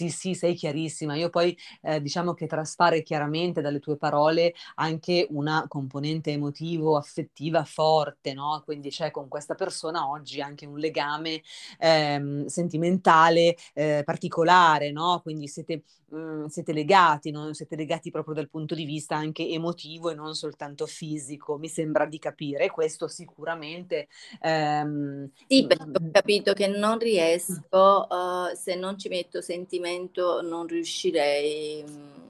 Sì, 0.00 0.08
sì, 0.08 0.34
sei 0.34 0.54
chiarissima. 0.54 1.14
Io 1.14 1.28
poi 1.28 1.54
eh, 1.82 2.00
diciamo 2.00 2.32
che 2.32 2.46
traspare 2.46 3.02
chiaramente 3.02 3.60
dalle 3.60 3.80
tue 3.80 3.98
parole 3.98 4.54
anche 4.76 5.26
una 5.28 5.66
componente 5.68 6.30
emotivo-affettiva 6.30 7.64
forte, 7.64 8.32
no? 8.32 8.62
Quindi 8.64 8.88
c'è 8.88 9.10
con 9.10 9.28
questa 9.28 9.54
persona 9.54 10.08
oggi 10.08 10.40
anche 10.40 10.64
un 10.64 10.78
legame 10.78 11.42
ehm, 11.78 12.46
sentimentale 12.46 13.56
eh, 13.74 14.00
particolare, 14.02 14.90
no? 14.90 15.20
Quindi 15.22 15.48
siete, 15.48 15.82
mh, 16.08 16.16
mm, 16.16 16.46
siete 16.46 16.72
legati, 16.72 17.30
no? 17.30 17.52
siete 17.52 17.76
legati 17.76 18.10
proprio 18.10 18.32
dal 18.34 18.48
punto 18.48 18.74
di 18.74 18.86
vista 18.86 19.16
anche 19.16 19.46
emotivo 19.46 20.08
e 20.08 20.14
non 20.14 20.34
soltanto 20.34 20.86
fisico, 20.86 21.58
mi 21.58 21.68
sembra 21.68 22.06
di 22.06 22.18
capire. 22.18 22.70
Questo 22.70 23.06
sicuramente... 23.06 24.08
Ehm, 24.40 25.30
sì, 25.46 25.66
perché 25.66 25.82
ho 25.82 26.00
mm, 26.02 26.10
capito 26.10 26.54
che 26.54 26.68
non 26.68 26.98
riesco, 26.98 28.06
uh, 28.08 28.56
se 28.56 28.76
non 28.76 28.96
ci 28.96 29.10
metto 29.10 29.42
sentimenti 29.42 29.88
sentimento 29.90 30.42
non 30.42 30.66
riuscirei 30.66 31.84
mm, 31.88 32.28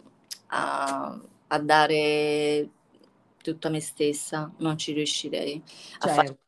a, 0.48 1.20
a 1.48 1.58
dare 1.58 2.68
tutta 3.42 3.68
me 3.68 3.80
stessa, 3.80 4.52
non 4.58 4.76
ci 4.76 4.92
riuscirei 4.92 5.62
certo, 5.64 6.06
a 6.06 6.08
fare 6.08 6.38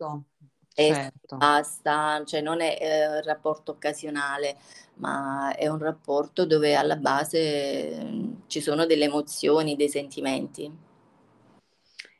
certo. 0.75 1.37
basta, 1.37 2.23
cioè 2.25 2.40
non 2.40 2.61
è 2.61 2.78
eh, 2.81 3.09
un 3.16 3.23
rapporto 3.23 3.73
occasionale, 3.73 4.57
ma 4.97 5.54
è 5.54 5.69
un 5.69 5.78
rapporto 5.78 6.47
dove 6.47 6.75
alla 6.75 6.97
base 6.97 7.99
mm, 8.02 8.33
ci 8.47 8.61
sono 8.61 8.87
delle 8.87 9.04
emozioni, 9.04 9.76
dei 9.76 9.88
sentimenti. 9.88 10.90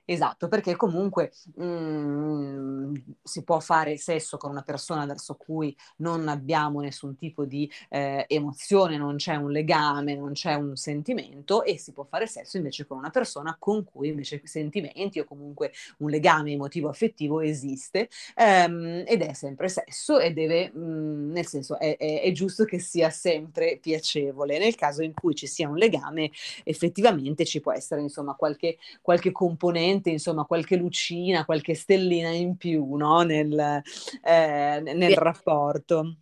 Esatto, 0.04 0.49
perché 0.49 0.75
comunque 0.75 1.30
mh, 1.54 1.64
mhmm, 1.64 2.92
si 3.23 3.44
può 3.44 3.61
fare 3.61 3.97
sesso 3.97 4.37
con 4.37 4.50
una 4.50 4.62
persona 4.62 5.06
verso 5.06 5.37
cui 5.37 5.75
non 5.99 6.26
abbiamo 6.28 6.80
nessun 6.80 7.14
tipo 7.16 7.44
di 7.44 7.71
eh, 7.88 8.25
emozione, 8.28 8.97
non 8.97 9.14
c'è 9.16 9.37
un 9.37 9.50
legame, 9.52 10.16
non 10.16 10.32
c'è 10.32 10.54
un 10.54 10.75
sentimento 10.75 11.62
e 11.62 11.78
si 11.78 11.92
può 11.92 12.02
fare 12.04 12.27
sesso 12.27 12.57
invece 12.57 12.85
con 12.85 12.98
una 12.98 13.11
persona 13.11 13.55
con 13.59 13.85
cui 13.85 14.09
invece 14.09 14.40
sentimenti 14.44 15.20
o 15.20 15.24
comunque 15.24 15.70
un 15.98 16.11
legame 16.11 16.50
emotivo 16.53 16.88
affettivo 16.88 17.40
esiste 17.40 18.09
ehm, 18.37 19.05
ed 19.07 19.22
è 19.22 19.33
sempre 19.35 19.68
sesso 19.68 20.18
e 20.18 20.33
deve, 20.33 20.70
mh, 20.74 20.79
mhmm, 20.81 21.31
nel 21.33 21.46
senso 21.46 21.79
è, 21.79 21.96
è, 21.96 22.22
è 22.22 22.33
giusto 22.33 22.64
che 22.64 22.79
sia 22.81 23.09
sempre 23.11 23.79
piacevole. 23.81 24.59
Nel 24.59 24.74
caso 24.74 25.03
in 25.03 25.12
cui 25.14 25.35
ci 25.37 25.46
sia 25.46 25.68
un 25.68 25.77
legame 25.77 26.31
effettivamente 26.64 27.44
ci 27.44 27.61
può 27.61 27.72
essere 27.72 28.00
insomma 28.00 28.35
qualche, 28.35 28.79
qualche 29.00 29.31
componente 29.33 29.90
sicuramente 29.92 30.11
insomma 30.11 30.44
qualche 30.44 30.76
lucina, 30.76 31.44
qualche 31.44 31.74
stellina 31.74 32.31
in 32.31 32.57
più 32.57 32.94
no? 32.94 33.22
nel, 33.22 33.83
eh, 34.22 34.81
nel 34.81 35.16
rapporto. 35.16 36.16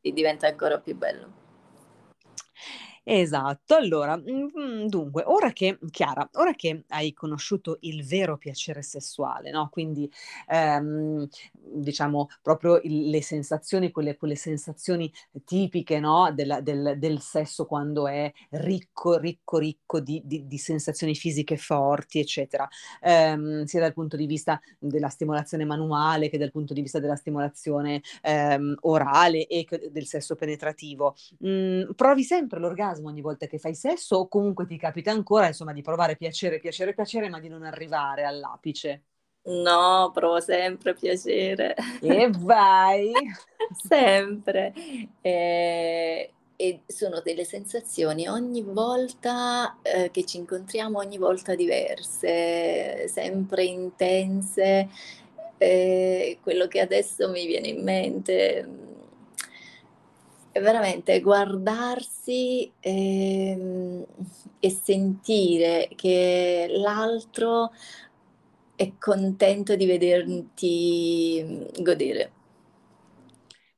E 0.00 0.12
diventa 0.12 0.46
ancora 0.48 0.78
più 0.80 0.96
bello. 0.96 1.40
Esatto, 3.06 3.74
allora, 3.74 4.16
mhmm, 4.16 4.86
dunque, 4.86 5.24
ora 5.26 5.50
che 5.52 5.76
Chiara, 5.90 6.28
ora 6.34 6.52
che 6.54 6.84
hai 6.90 7.12
conosciuto 7.12 7.78
il 7.80 8.04
vero 8.06 8.38
piacere 8.38 8.80
sessuale, 8.82 9.50
no, 9.50 9.68
quindi, 9.72 10.08
ehm, 10.48 11.26
diciamo 11.52 12.28
proprio 12.42 12.78
il 12.84 13.10
le 13.10 13.20
sensazioni, 13.20 13.90
quelle 13.90 14.16
quelle 14.16 14.36
sensazioni 14.36 15.12
tipiche, 15.44 15.98
no, 15.98 16.30
della 16.32 16.60
del 16.60 16.94
del 16.96 17.18
sesso 17.20 17.66
quando 17.66 18.06
è 18.06 18.30
ricco, 18.50 19.18
ricco, 19.18 19.58
ricco 19.58 19.98
di 19.98 20.22
di 20.24 20.46
di 20.46 20.58
sensazioni 20.58 21.16
fisiche 21.16 21.56
forti, 21.56 22.20
eccetera, 22.20 22.68
ehm, 23.00 23.64
sia 23.64 23.80
dal 23.80 23.92
punto 23.94 24.16
di 24.16 24.26
vista 24.26 24.60
della 24.78 25.08
stimolazione 25.08 25.64
manuale 25.64 26.28
che 26.28 26.38
dal 26.38 26.52
punto 26.52 26.72
di 26.72 26.80
vista 26.82 27.00
della 27.00 27.16
stimolazione, 27.16 28.00
ehm, 28.22 28.76
orale 28.82 29.46
e 29.48 29.66
del 29.90 30.06
sesso 30.06 30.36
penetrativo. 30.36 31.16
Mhmm, 31.40 31.94
provi 31.96 32.22
sempre 32.22 32.60
l'orgasmo 32.60 32.90
orgasmo 32.92 33.08
ogni 33.08 33.20
volta 33.20 33.46
che 33.46 33.58
fai 33.58 33.74
sesso 33.74 34.16
o 34.16 34.28
comunque 34.28 34.66
ti 34.66 34.76
capita 34.76 35.10
ancora 35.10 35.46
insomma 35.46 35.72
di 35.72 35.82
provare 35.82 36.16
piacere, 36.16 36.60
piacere, 36.60 36.94
piacere 36.94 37.28
ma 37.28 37.40
di 37.40 37.48
non 37.48 37.64
arrivare 37.64 38.24
all'apice? 38.24 39.04
No, 39.44 40.10
provo 40.14 40.38
sempre 40.40 40.94
piacere. 40.94 41.74
E 42.00 42.30
vai! 42.30 43.10
sempre. 43.74 44.72
E, 45.20 46.32
e, 46.54 46.80
sono 46.86 47.20
delle 47.20 47.44
sensazioni 47.44 48.28
ogni 48.28 48.62
volta 48.62 49.78
eh, 49.82 50.10
che 50.12 50.24
ci 50.24 50.36
incontriamo, 50.36 50.98
ogni 50.98 51.18
volta 51.18 51.56
diverse, 51.56 53.08
sempre 53.08 53.64
intense. 53.64 54.88
Eh, 55.58 56.38
quello 56.40 56.68
che 56.68 56.80
adesso 56.80 57.28
mi 57.28 57.46
viene 57.46 57.68
in 57.68 57.82
mente 57.82 58.91
veramente 60.60 61.20
guardarsi 61.20 62.70
ehm, 62.80 64.04
e 64.60 64.70
sentire 64.70 65.88
che 65.94 66.66
l'altro 66.70 67.70
è 68.76 68.92
contento 68.98 69.76
di 69.76 69.86
vederti 69.86 71.42
mm, 71.44 71.82
godere. 71.82 72.32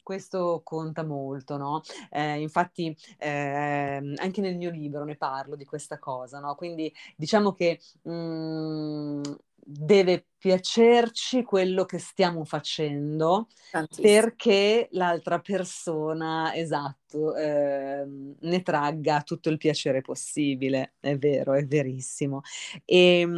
Questo 0.03 0.61
conta 0.63 1.03
molto, 1.03 1.57
no? 1.57 1.81
Eh, 2.11 2.41
infatti 2.41 2.95
eh, 3.19 4.15
anche 4.17 4.41
nel 4.43 4.57
mio 4.57 4.71
libro 4.71 5.05
ne 5.05 5.17
parlo 5.17 5.57
di 5.57 5.65
questa 5.65 5.99
cosa, 5.99 6.41
no? 6.41 6.55
Quindi 6.57 6.93
diciamo 7.17 7.53
che 7.53 7.81
mh, 8.03 8.13
mm, 8.13 9.23
deve 9.67 10.27
piacerci 10.39 11.43
quello 11.43 11.85
che 11.85 11.99
stiamo 11.99 12.45
facendo 12.45 13.49
Tantissimo. 13.71 14.23
perché 14.23 14.89
l'altra 14.93 15.41
persona, 15.41 16.55
esatto, 16.55 17.35
eh, 17.35 18.05
ne 18.41 18.63
tragga 18.63 19.23
tutto 19.23 19.49
il 19.49 19.57
piacere 19.57 20.03
possibile. 20.03 20.95
È 21.01 21.17
vero, 21.17 21.55
è 21.55 21.65
verissimo. 21.67 22.43
E 22.85 23.21
ehm, 23.21 23.31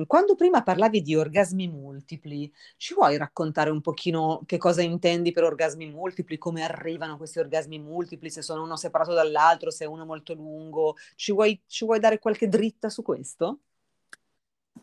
mh, 0.00 0.06
quando 0.06 0.34
prima 0.34 0.62
parlavi 0.62 1.02
di 1.02 1.14
orgasmi 1.14 1.68
multipli, 1.68 2.50
ci 2.76 2.94
vuoi 2.94 3.16
raccontare 3.16 3.70
un 3.70 3.80
pochino 3.80 4.42
che 4.46 4.56
cosa 4.58 4.82
intendi 4.82 5.32
per 5.32 5.44
orgasmi 5.44 5.90
multipli, 5.90 6.38
come 6.38 6.62
arrivano 6.62 7.16
questi 7.16 7.38
orgasmi 7.38 7.78
multipli, 7.78 8.30
se 8.30 8.42
sono 8.42 8.62
uno 8.62 8.76
separato 8.76 9.12
dall'altro, 9.12 9.70
se 9.70 9.84
è 9.84 9.88
uno 9.88 10.04
molto 10.06 10.34
lungo? 10.34 10.96
Ci 11.16 11.32
vuoi, 11.32 11.60
ci 11.66 11.84
vuoi 11.84 12.00
dare 12.00 12.18
qualche 12.18 12.48
dritta 12.48 12.88
su 12.88 13.02
questo? 13.02 13.60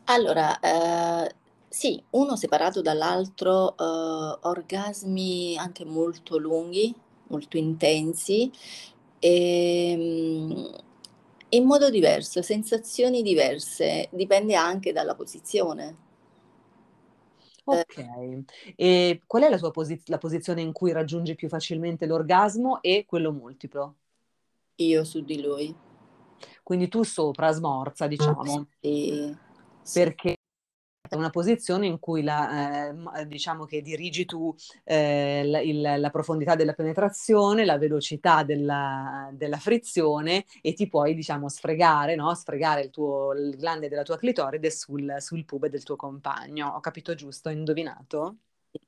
Allora, 0.06 0.58
ehm, 0.60 1.28
sì, 1.68 2.02
uno 2.10 2.36
separato 2.36 2.82
dall'altro, 2.82 3.74
uhm, 3.78 4.38
orgasmi 4.42 5.56
anche 5.56 5.84
molto 5.84 6.38
lunghi, 6.38 6.92
molto 7.28 7.56
intensi, 7.56 8.50
ehm, 9.20 10.70
in 11.50 11.64
modo 11.64 11.88
diverso, 11.90 12.42
sensazioni 12.42 13.22
diverse, 13.22 14.08
dipende 14.10 14.54
anche 14.56 14.92
dalla 14.92 15.14
posizione. 15.14 15.96
Eh. 17.70 17.84
Okay. 17.84 18.44
E 18.76 19.22
qual 19.26 19.42
è 19.44 19.48
la 19.48 19.58
tua 19.58 19.70
posi 19.70 20.00
la 20.06 20.18
posizione 20.18 20.62
in 20.62 20.72
cui 20.72 20.92
raggiungi 20.92 21.34
più 21.36 21.48
facilmente 21.48 22.06
l'orgasmo 22.06 22.82
e 22.82 23.04
quello 23.06 23.32
multiplo? 23.32 23.96
Io 24.76 25.04
su 25.04 25.20
di 25.24 25.40
lui. 25.42 25.74
Quindi 26.62 26.88
tu 26.88 27.02
sopra, 27.02 27.52
smorza 27.52 28.06
diciamo. 28.06 28.66
Sì, 28.80 29.36
sì. 29.82 30.00
Perché 30.00 30.36
è 31.12 31.14
una 31.14 31.30
posizione 31.30 31.86
in 31.86 31.98
cui 31.98 32.22
la, 32.22 32.88
ehm, 32.88 33.24
diciamo 33.24 33.66
che 33.66 33.82
dirigi 33.82 34.24
tu 34.24 34.54
eh, 34.84 35.42
la, 35.44 35.60
il, 35.60 35.80
la, 35.80 36.10
profondità 36.10 36.54
della 36.54 36.72
penetrazione, 36.72 37.66
la 37.66 37.76
velocità 37.76 38.42
della, 38.44 39.28
della 39.32 39.58
frizione 39.58 40.46
e 40.62 40.72
ti 40.72 40.88
puoi 40.88 41.14
diciamo 41.14 41.48
sfregare, 41.50 42.14
no? 42.14 42.34
sfregare 42.34 42.82
il, 42.82 42.90
tuo, 42.90 43.32
il 43.34 43.56
glande 43.56 43.88
della 43.88 44.04
tua 44.04 44.16
clitoride 44.16 44.70
sul, 44.70 45.16
sul 45.18 45.44
pube 45.44 45.68
del 45.68 45.82
tuo 45.82 45.96
compagno. 45.96 46.68
Ho 46.68 46.80
capito 46.80 47.14
giusto? 47.14 47.50
Ho 47.50 47.52
indovinato? 47.52 48.36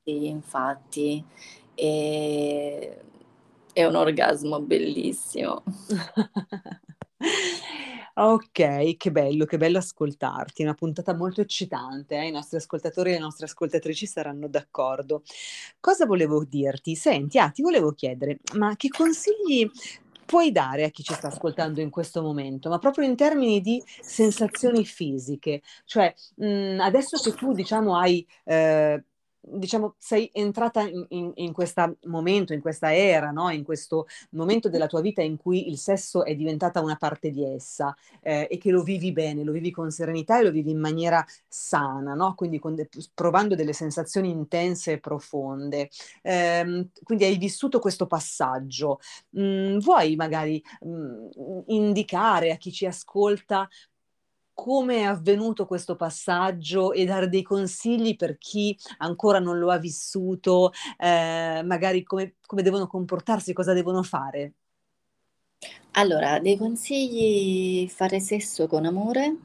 Sì, 0.03 0.27
infatti. 0.29 1.23
E... 1.75 3.01
È 3.73 3.85
un 3.85 3.97
orgasmo 3.97 4.61
bellissimo. 4.61 5.63
Ok, 8.17 8.97
che 8.97 9.11
bello, 9.11 9.45
che 9.45 9.57
bello 9.57 9.79
ascoltarti. 9.79 10.63
Una 10.63 10.75
puntata 10.75 11.15
molto 11.15 11.41
eccitante, 11.41 12.17
eh? 12.17 12.29
i 12.29 12.31
nostri 12.31 12.59
ascoltatori 12.59 13.11
e 13.11 13.13
le 13.15 13.19
nostre 13.19 13.47
ascoltatrici 13.47 14.07
saranno 14.07 14.47
d'accordo. 14.47 15.23
Cosa 15.81 16.07
volevo 16.07 16.45
dirti? 16.45 16.95
Senti, 16.95 17.39
ah, 17.39 17.51
ti 17.51 17.63
volevo 17.63 17.91
chiedere, 17.93 18.39
ma 18.57 18.77
che 18.77 18.89
consigli 18.89 19.69
puoi 20.25 20.53
dare 20.53 20.85
a 20.85 20.91
chi 20.91 21.03
ci 21.03 21.13
sta 21.13 21.27
ascoltando 21.27 21.81
in 21.81 21.91
questo 21.91 22.23
momento, 22.23 22.69
ma 22.69 22.79
proprio 22.79 23.05
in 23.07 23.17
termini 23.17 23.61
di 23.61 23.83
sensazioni 24.01 24.85
fisiche? 24.85 25.63
Cioè, 25.85 26.15
mh, 26.37 26.79
adesso 26.81 27.19
che 27.19 27.35
tu, 27.35 27.53
diciamo, 27.53 27.97
hai... 27.97 28.25
Eh, 28.45 29.05
diciamo, 29.47 29.95
sei 29.99 30.31
entrata 30.33 30.83
in, 30.83 31.05
in, 31.11 31.33
in 31.37 31.53
questo 31.53 31.97
momento, 32.05 32.53
in 32.53 32.61
questa 32.61 32.95
era, 32.95 33.31
no? 33.31 33.51
in 33.51 33.65
questo 33.65 34.07
momento 34.31 34.69
della 34.69 34.87
tua 34.87 35.01
vita 35.01 35.23
in 35.23 35.37
cui 35.37 35.69
il 35.69 35.79
sesso 35.79 36.25
è 36.25 36.35
diventata 36.35 36.81
una 36.81 36.97
parte 36.97 37.31
di 37.31 37.45
essa 37.45 37.95
eh, 38.23 38.49
e 38.51 38.59
che 38.59 38.71
lo 38.71 38.83
vivi 38.83 39.13
bene, 39.13 39.45
lo 39.45 39.53
vivi 39.53 39.71
con 39.71 39.91
serenità 39.91 40.39
e 40.39 40.45
lo 40.45 40.51
vivi 40.51 40.71
in 40.71 40.81
maniera 40.81 41.25
sana, 41.47 42.15
no? 42.15 42.35
quindi 42.35 42.61
de- 42.75 42.89
provando 43.15 43.55
delle 43.55 43.73
sensazioni 43.73 44.31
intense 44.31 44.93
e 44.93 45.01
profonde. 45.01 45.91
Eh, 46.23 46.89
quindi 47.03 47.25
hai 47.25 47.37
vissuto 47.37 47.79
questo 47.79 48.07
passaggio. 48.07 48.99
Mm, 49.39 49.79
vuoi 49.79 50.17
magari 50.17 50.63
mm, 50.87 51.29
indicare 51.67 52.51
a 52.53 52.57
chi 52.57 52.73
ci 52.73 52.87
ascolta 52.87 53.69
come 54.55 54.99
è 54.99 55.03
avvenuto 55.03 55.67
questo 55.67 55.97
passaggio 55.97 56.93
e 56.93 57.05
dare 57.05 57.29
dei 57.29 57.43
consigli 57.43 58.17
per 58.17 58.39
chi 58.39 58.77
ancora 58.99 59.41
non 59.41 59.59
lo 59.59 59.71
ha 59.71 59.79
vissuto, 59.79 60.73
eh, 60.97 61.61
magari 61.65 62.03
come, 62.05 62.37
come 62.47 62.63
devono 62.63 62.87
comportarsi, 62.87 63.53
cosa 63.53 63.73
devono 63.73 64.03
fare? 64.03 64.55
Allora, 65.93 66.39
dei 66.41 66.57
consigli, 66.57 67.89
fare 67.89 68.21
sesso 68.21 68.67
con 68.67 68.85
amore, 68.85 69.37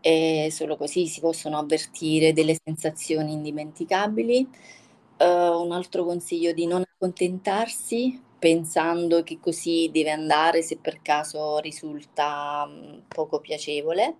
e 0.00 0.48
solo 0.50 0.76
così 0.76 1.06
si 1.06 1.20
possono 1.20 1.56
avvertire 1.56 2.34
delle 2.34 2.58
sensazioni 2.62 3.32
indimenticabili. 3.32 4.46
Uh, 5.16 5.62
un 5.62 5.72
altro 5.72 6.04
consiglio 6.04 6.52
di 6.52 6.66
non 6.66 6.82
accontentarsi 6.82 8.20
pensando 8.44 9.22
che 9.22 9.38
così 9.40 9.88
deve 9.90 10.10
andare 10.10 10.60
se 10.60 10.76
per 10.76 11.00
caso 11.00 11.56
risulta 11.60 12.66
mhmm, 12.66 13.04
poco 13.08 13.40
piacevole. 13.40 14.16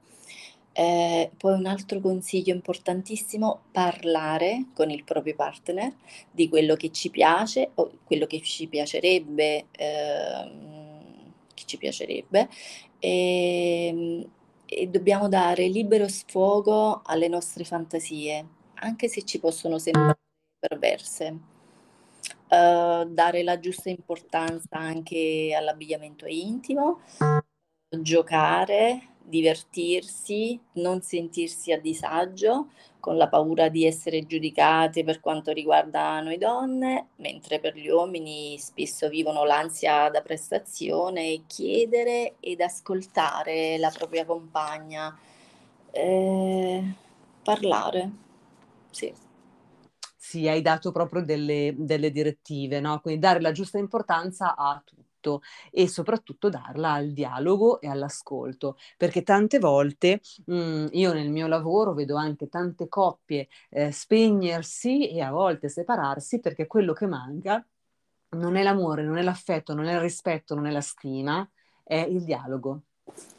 Eh, 0.73 1.31
poi 1.37 1.53
un 1.53 1.67
altro 1.67 2.01
consiglio 2.01 2.55
importantissimo, 2.55 3.65
parlare 3.71 4.69
con 4.73 4.89
il 4.91 5.05
proprio 5.05 5.35
partner 5.35 5.93
di 6.31 6.49
quello 6.49 6.75
che 6.75 6.91
ci 6.91 7.11
piace 7.11 7.73
o 7.75 7.99
quello 8.03 8.27
che 8.27 8.41
ci 8.41 8.67
piacerebbe, 8.67 9.67
ehm, 9.73 11.33
che 11.53 11.65
ci 11.67 11.77
piacerebbe 11.77 12.49
e, 12.99 13.87
ehm, 13.89 14.31
e 14.65 14.87
dobbiamo 14.87 15.29
dare 15.29 15.69
libero 15.69 16.09
sfogo 16.09 17.03
alle 17.05 17.29
nostre 17.29 17.65
fantasie, 17.65 18.47
anche 18.77 19.07
se 19.09 19.23
ci 19.25 19.39
possono 19.39 19.79
sembrare 19.79 20.19
perverse. 20.59 21.54
Uh, 22.47 23.05
dare 23.07 23.43
la 23.43 23.59
giusta 23.59 23.89
importanza 23.89 24.79
anche 24.79 25.55
all'abbigliamento 25.59 26.27
intimo, 26.27 27.01
giocare, 27.89 29.15
divertirsi, 29.23 30.61
non 30.75 31.01
sentirsi 31.01 31.73
a 31.73 31.81
disagio 31.81 32.69
con 33.01 33.17
la 33.17 33.29
paura 33.29 33.69
di 33.69 33.85
essere 33.85 34.25
giudicate 34.27 35.05
per 35.05 35.21
quanto 35.21 35.53
riguarda 35.53 36.21
noi 36.21 36.39
donne, 36.39 37.09
mentre 37.17 37.61
per 37.61 37.77
gli 37.77 37.89
uomini 37.89 38.59
spesso 38.59 39.09
vivono 39.09 39.45
l'ansia 39.45 40.09
da 40.09 40.23
prestazione, 40.23 41.43
chiedere 41.47 42.37
ed 42.41 42.61
ascoltare 42.61 43.77
la 43.79 43.91
propria 43.91 44.25
compagna, 44.25 45.17
eh, 45.91 46.83
parlare, 47.43 48.11
sì 48.91 49.13
sì, 50.25 50.49
hai 50.49 50.63
dato 50.63 50.91
proprio 50.91 51.23
delle, 51.23 51.75
delle 51.77 52.11
direttive, 52.11 52.81
no? 52.81 52.99
Quindi 53.01 53.21
dare 53.21 53.43
la 53.43 53.53
giusta 53.53 53.77
importanza 53.77 54.57
a 54.57 54.83
tutto 54.83 55.43
e 55.71 55.87
soprattutto 55.87 56.49
darla 56.49 56.93
al 56.93 57.13
dialogo 57.13 57.79
e 57.79 57.89
all'ascolto, 57.89 58.79
perché 58.97 59.23
tante 59.23 59.59
volte 59.59 60.23
mh, 60.47 60.55
mhmm, 60.55 60.89
io 60.93 61.13
nel 61.13 61.31
mio 61.31 61.47
lavoro 61.47 61.93
vedo 61.93 62.17
anche 62.17 62.49
tante 62.49 62.89
coppie 62.89 63.49
eh, 63.69 63.93
spegnersi 63.93 65.11
e 65.11 65.21
a 65.21 65.31
volte 65.31 65.69
separarsi 65.69 66.41
perché 66.41 66.67
quello 66.67 66.95
che 66.95 67.07
manca 67.07 67.63
non 68.31 68.57
è 68.57 68.63
l'amore, 68.63 69.03
non 69.03 69.19
è 69.19 69.23
l'affetto, 69.23 69.75
non 69.75 69.85
è 69.85 69.93
il 69.95 70.01
rispetto, 70.01 70.55
non 70.55 70.67
è 70.67 70.71
la 70.71 70.81
stima, 70.81 71.47
è 71.83 71.97
il 71.97 72.25
dialogo. 72.25 72.81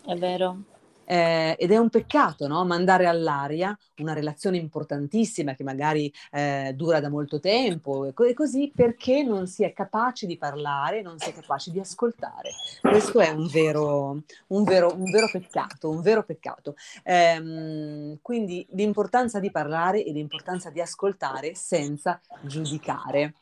È 0.06 0.14
vero. 0.14 0.75
Eh, 1.06 1.56
ed 1.60 1.72
è 1.72 1.78
un 1.78 1.90
peccato 1.90 2.48
no? 2.48 2.66
mandare 2.66 3.06
all'aria 3.06 3.78
una 3.98 4.14
relazione 4.14 4.58
importantissima 4.58 5.54
che 5.54 5.64
magari 5.64 6.12
eh, 6.32 6.74
dura 6.76 7.00
da 7.00 7.10
molto 7.10 7.40
tempo 7.40 8.06
e 8.06 8.34
così 8.34 8.72
perché 8.74 9.24
non 9.24 9.48
si 9.48 9.64
è 9.64 9.74
capaci 9.74 10.26
di 10.26 10.38
parlare, 10.38 11.02
non 11.02 11.18
si 11.20 11.30
è 11.30 11.34
capaci 11.34 11.72
di 11.72 11.80
ascoltare. 11.80 12.52
Questo 12.82 13.20
è 13.20 13.30
un 13.30 13.48
vero, 13.48 14.22
un 14.48 14.64
vero, 14.64 14.94
un 14.96 15.10
vero 15.12 15.30
peccato, 15.32 15.90
un 15.90 16.02
vero 16.02 16.24
peccato. 16.24 16.76
Eh, 17.04 18.18
quindi 18.22 18.66
l'importanza 18.72 19.40
di 19.40 19.52
parlare 19.52 20.04
e 20.04 20.12
l'importanza 20.12 20.70
di 20.70 20.82
ascoltare 20.82 21.56
senza 21.56 22.20
giudicare. 22.42 23.34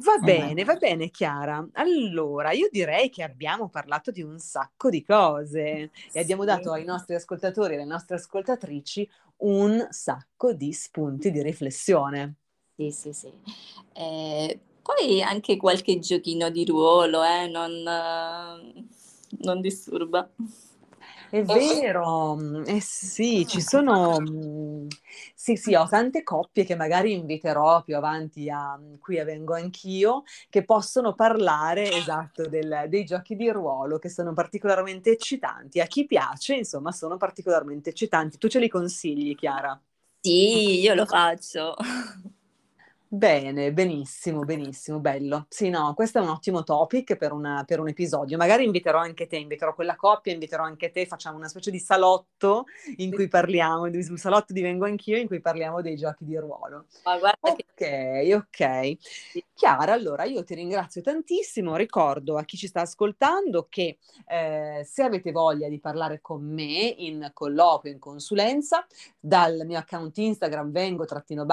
Va 0.00 0.18
bene, 0.18 0.64
va 0.64 0.76
bene 0.76 1.10
Chiara. 1.10 1.66
Allora, 1.72 2.52
io 2.52 2.68
direi 2.70 3.10
che 3.10 3.22
abbiamo 3.22 3.68
parlato 3.68 4.10
di 4.10 4.22
un 4.22 4.38
sacco 4.38 4.90
di 4.90 5.04
cose 5.04 5.90
e 6.12 6.20
abbiamo 6.20 6.44
dato 6.44 6.70
ai 6.72 6.84
nostri 6.84 7.16
ascoltatori 7.16 7.74
e 7.74 7.76
alle 7.76 7.84
nostre 7.84 8.16
ascoltatrici 8.16 9.08
un 9.38 9.86
sacco 9.90 10.52
di 10.52 10.72
spunti 10.72 11.30
di 11.30 11.42
riflessione. 11.42 12.34
Sì, 12.76 12.90
sì, 12.92 13.12
sì. 13.12 13.32
Eh, 13.92 14.58
poi 14.82 15.20
anche 15.20 15.56
qualche 15.56 15.98
giochino 15.98 16.48
di 16.48 16.64
ruolo, 16.64 17.24
eh, 17.24 17.48
non, 17.48 17.82
non 19.40 19.60
disturba. 19.60 20.28
È 21.30 21.44
vero, 21.44 22.36
mm, 22.36 22.62
eh 22.66 22.80
sì, 22.80 23.46
ci 23.46 23.60
sono, 23.60 24.18
mm, 24.20 24.86
sì, 25.34 25.56
sì, 25.56 25.74
ho 25.74 25.86
tante 25.86 26.22
coppie 26.22 26.64
che 26.64 26.74
magari 26.74 27.12
inviterò 27.12 27.82
più 27.82 27.96
avanti 27.96 28.48
a 28.48 28.78
mm, 28.78 28.94
qui 28.98 29.18
a 29.18 29.24
Vengo 29.24 29.54
Anch'io, 29.54 30.22
che 30.48 30.64
possono 30.64 31.14
parlare, 31.14 31.92
esatto, 31.92 32.48
del- 32.48 32.86
dei 32.88 33.04
giochi 33.04 33.36
di 33.36 33.50
ruolo 33.50 33.98
che 33.98 34.08
sono 34.08 34.32
particolarmente 34.32 35.10
eccitanti. 35.10 35.80
A 35.80 35.86
chi 35.86 36.06
piace, 36.06 36.54
insomma, 36.54 36.92
sono 36.92 37.18
particolarmente 37.18 37.90
eccitanti. 37.90 38.38
Tu 38.38 38.48
ce 38.48 38.58
li 38.58 38.68
consigli, 38.68 39.34
Chiara? 39.34 39.78
Sì, 40.22 40.80
io 40.80 40.94
lo 40.94 41.06
faccio. 41.06 41.74
Bene, 43.10 43.72
benissimo, 43.72 44.44
benissimo, 44.44 45.00
bello. 45.00 45.46
Sì, 45.48 45.70
no, 45.70 45.94
questo 45.94 46.18
è 46.18 46.20
un 46.20 46.28
ottimo 46.28 46.62
topic 46.62 47.16
per, 47.16 47.32
una, 47.32 47.64
per, 47.66 47.80
un 47.80 47.88
episodio. 47.88 48.36
Magari 48.36 48.64
inviterò 48.64 48.98
anche 48.98 49.26
te, 49.26 49.38
inviterò 49.38 49.74
quella 49.74 49.96
coppia, 49.96 50.34
inviterò 50.34 50.64
anche 50.64 50.90
te, 50.90 51.06
facciamo 51.06 51.38
una 51.38 51.48
specie 51.48 51.70
di 51.70 51.78
salotto 51.78 52.66
in 52.98 53.10
cui 53.10 53.26
parliamo, 53.26 53.84
un 53.84 54.16
salotto 54.18 54.52
di 54.52 54.60
Vengo 54.60 54.84
Anch'io 54.84 55.16
in 55.16 55.26
cui 55.26 55.40
parliamo 55.40 55.80
dei 55.80 55.96
giochi 55.96 56.26
di 56.26 56.36
ruolo. 56.36 56.84
Guarda 57.02 57.34
ok, 57.40 57.64
che... 57.74 58.34
ok. 58.34 58.96
Chiara, 59.54 59.94
allora 59.94 60.24
io 60.24 60.44
ti 60.44 60.54
ringrazio 60.54 61.00
tantissimo, 61.00 61.76
ricordo 61.76 62.36
a 62.36 62.44
chi 62.44 62.56
ci 62.58 62.66
sta 62.66 62.82
ascoltando 62.82 63.66
che 63.70 63.98
eh, 64.26 64.82
se 64.84 65.02
avete 65.02 65.32
voglia 65.32 65.68
di 65.68 65.80
parlare 65.80 66.20
con 66.20 66.44
me 66.44 66.94
in 66.98 67.30
colloquio, 67.32 67.90
in 67.90 67.98
consulenza, 67.98 68.86
dal 69.18 69.62
mio 69.64 69.78
account 69.78 70.16
Instagram 70.18 70.70
vengo 70.70 71.06
trattino 71.06 71.46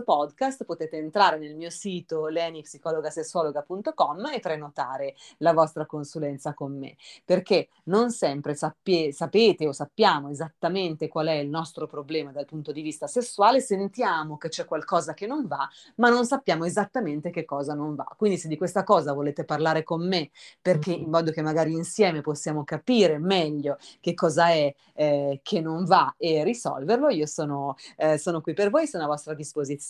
questo 0.00 0.02
podcast 0.02 0.64
potete 0.64 0.96
entrare 0.96 1.38
nel 1.38 1.54
mio 1.54 1.70
sito 1.70 2.26
lenipsicologasessuologa.com 2.26 4.26
e 4.34 4.40
prenotare 4.40 5.14
la 5.38 5.52
vostra 5.52 5.86
consulenza 5.86 6.54
con 6.54 6.78
me, 6.78 6.96
perché 7.24 7.68
non 7.84 8.10
sempre 8.10 8.54
sappie, 8.54 9.12
sapete 9.12 9.66
o 9.66 9.72
sappiamo 9.72 10.30
esattamente 10.30 11.08
qual 11.08 11.28
è 11.28 11.34
il 11.34 11.48
nostro 11.48 11.86
problema 11.86 12.32
dal 12.32 12.46
punto 12.46 12.72
di 12.72 12.82
vista 12.82 13.06
sessuale, 13.06 13.60
sentiamo 13.60 14.36
che 14.36 14.48
c'è 14.48 14.64
qualcosa 14.64 15.14
che 15.14 15.26
non 15.26 15.46
va, 15.46 15.68
ma 15.96 16.08
non 16.08 16.26
sappiamo 16.26 16.64
esattamente 16.64 17.30
che 17.30 17.44
cosa 17.44 17.74
non 17.74 17.94
va. 17.94 18.06
Quindi 18.16 18.38
se 18.38 18.48
di 18.48 18.56
questa 18.56 18.84
cosa 18.84 19.12
volete 19.12 19.44
parlare 19.44 19.82
con 19.82 20.06
me, 20.06 20.30
perché 20.60 20.92
in 20.92 21.10
modo 21.10 21.30
che 21.30 21.42
magari 21.42 21.72
insieme 21.72 22.20
possiamo 22.20 22.64
capire 22.64 23.18
meglio 23.18 23.78
che 24.00 24.14
cosa 24.14 24.50
è 24.50 24.74
eh, 24.94 25.40
che 25.42 25.60
non 25.60 25.84
va 25.84 26.14
e 26.16 26.44
risolverlo, 26.44 27.10
io 27.10 27.26
sono, 27.26 27.76
eh, 27.96 28.18
sono 28.18 28.40
qui 28.40 28.54
per 28.54 28.70
voi, 28.70 28.86
sono 28.86 29.04
a 29.04 29.08
vostra 29.08 29.34
disposizione. 29.34 29.89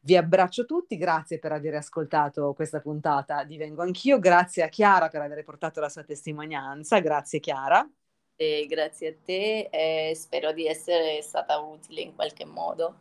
Vi 0.00 0.16
abbraccio 0.16 0.64
tutti, 0.64 0.96
grazie 0.96 1.38
per 1.38 1.52
aver 1.52 1.76
ascoltato 1.76 2.52
questa 2.52 2.80
puntata 2.80 3.44
di 3.44 3.56
Vengo 3.56 3.82
Anch'io, 3.82 4.18
grazie 4.18 4.62
a 4.62 4.68
Chiara 4.68 5.08
per 5.08 5.20
aver 5.20 5.44
portato 5.44 5.80
la 5.80 5.88
sua 5.88 6.04
testimonianza, 6.04 6.98
grazie 7.00 7.40
Chiara. 7.40 7.88
E 8.36 8.66
grazie 8.68 9.08
a 9.08 9.14
te 9.22 9.68
e 9.70 10.14
spero 10.14 10.52
di 10.52 10.66
essere 10.66 11.20
stata 11.22 11.58
utile 11.58 12.00
in 12.00 12.14
qualche 12.14 12.46
modo. 12.46 12.94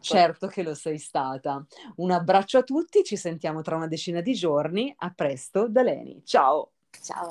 Certo 0.00 0.48
che 0.48 0.62
lo 0.62 0.74
sei 0.74 0.98
stata. 0.98 1.64
Un 1.96 2.10
abbraccio 2.10 2.58
a 2.58 2.62
tutti, 2.62 3.02
ci 3.04 3.16
sentiamo 3.16 3.62
tra 3.62 3.76
una 3.76 3.86
decina 3.86 4.20
di 4.20 4.34
giorni. 4.34 4.92
A 4.98 5.10
presto 5.14 5.68
da 5.68 5.82
Leni. 5.82 6.22
Ciao. 6.24 6.72
Ciao. 7.00 7.30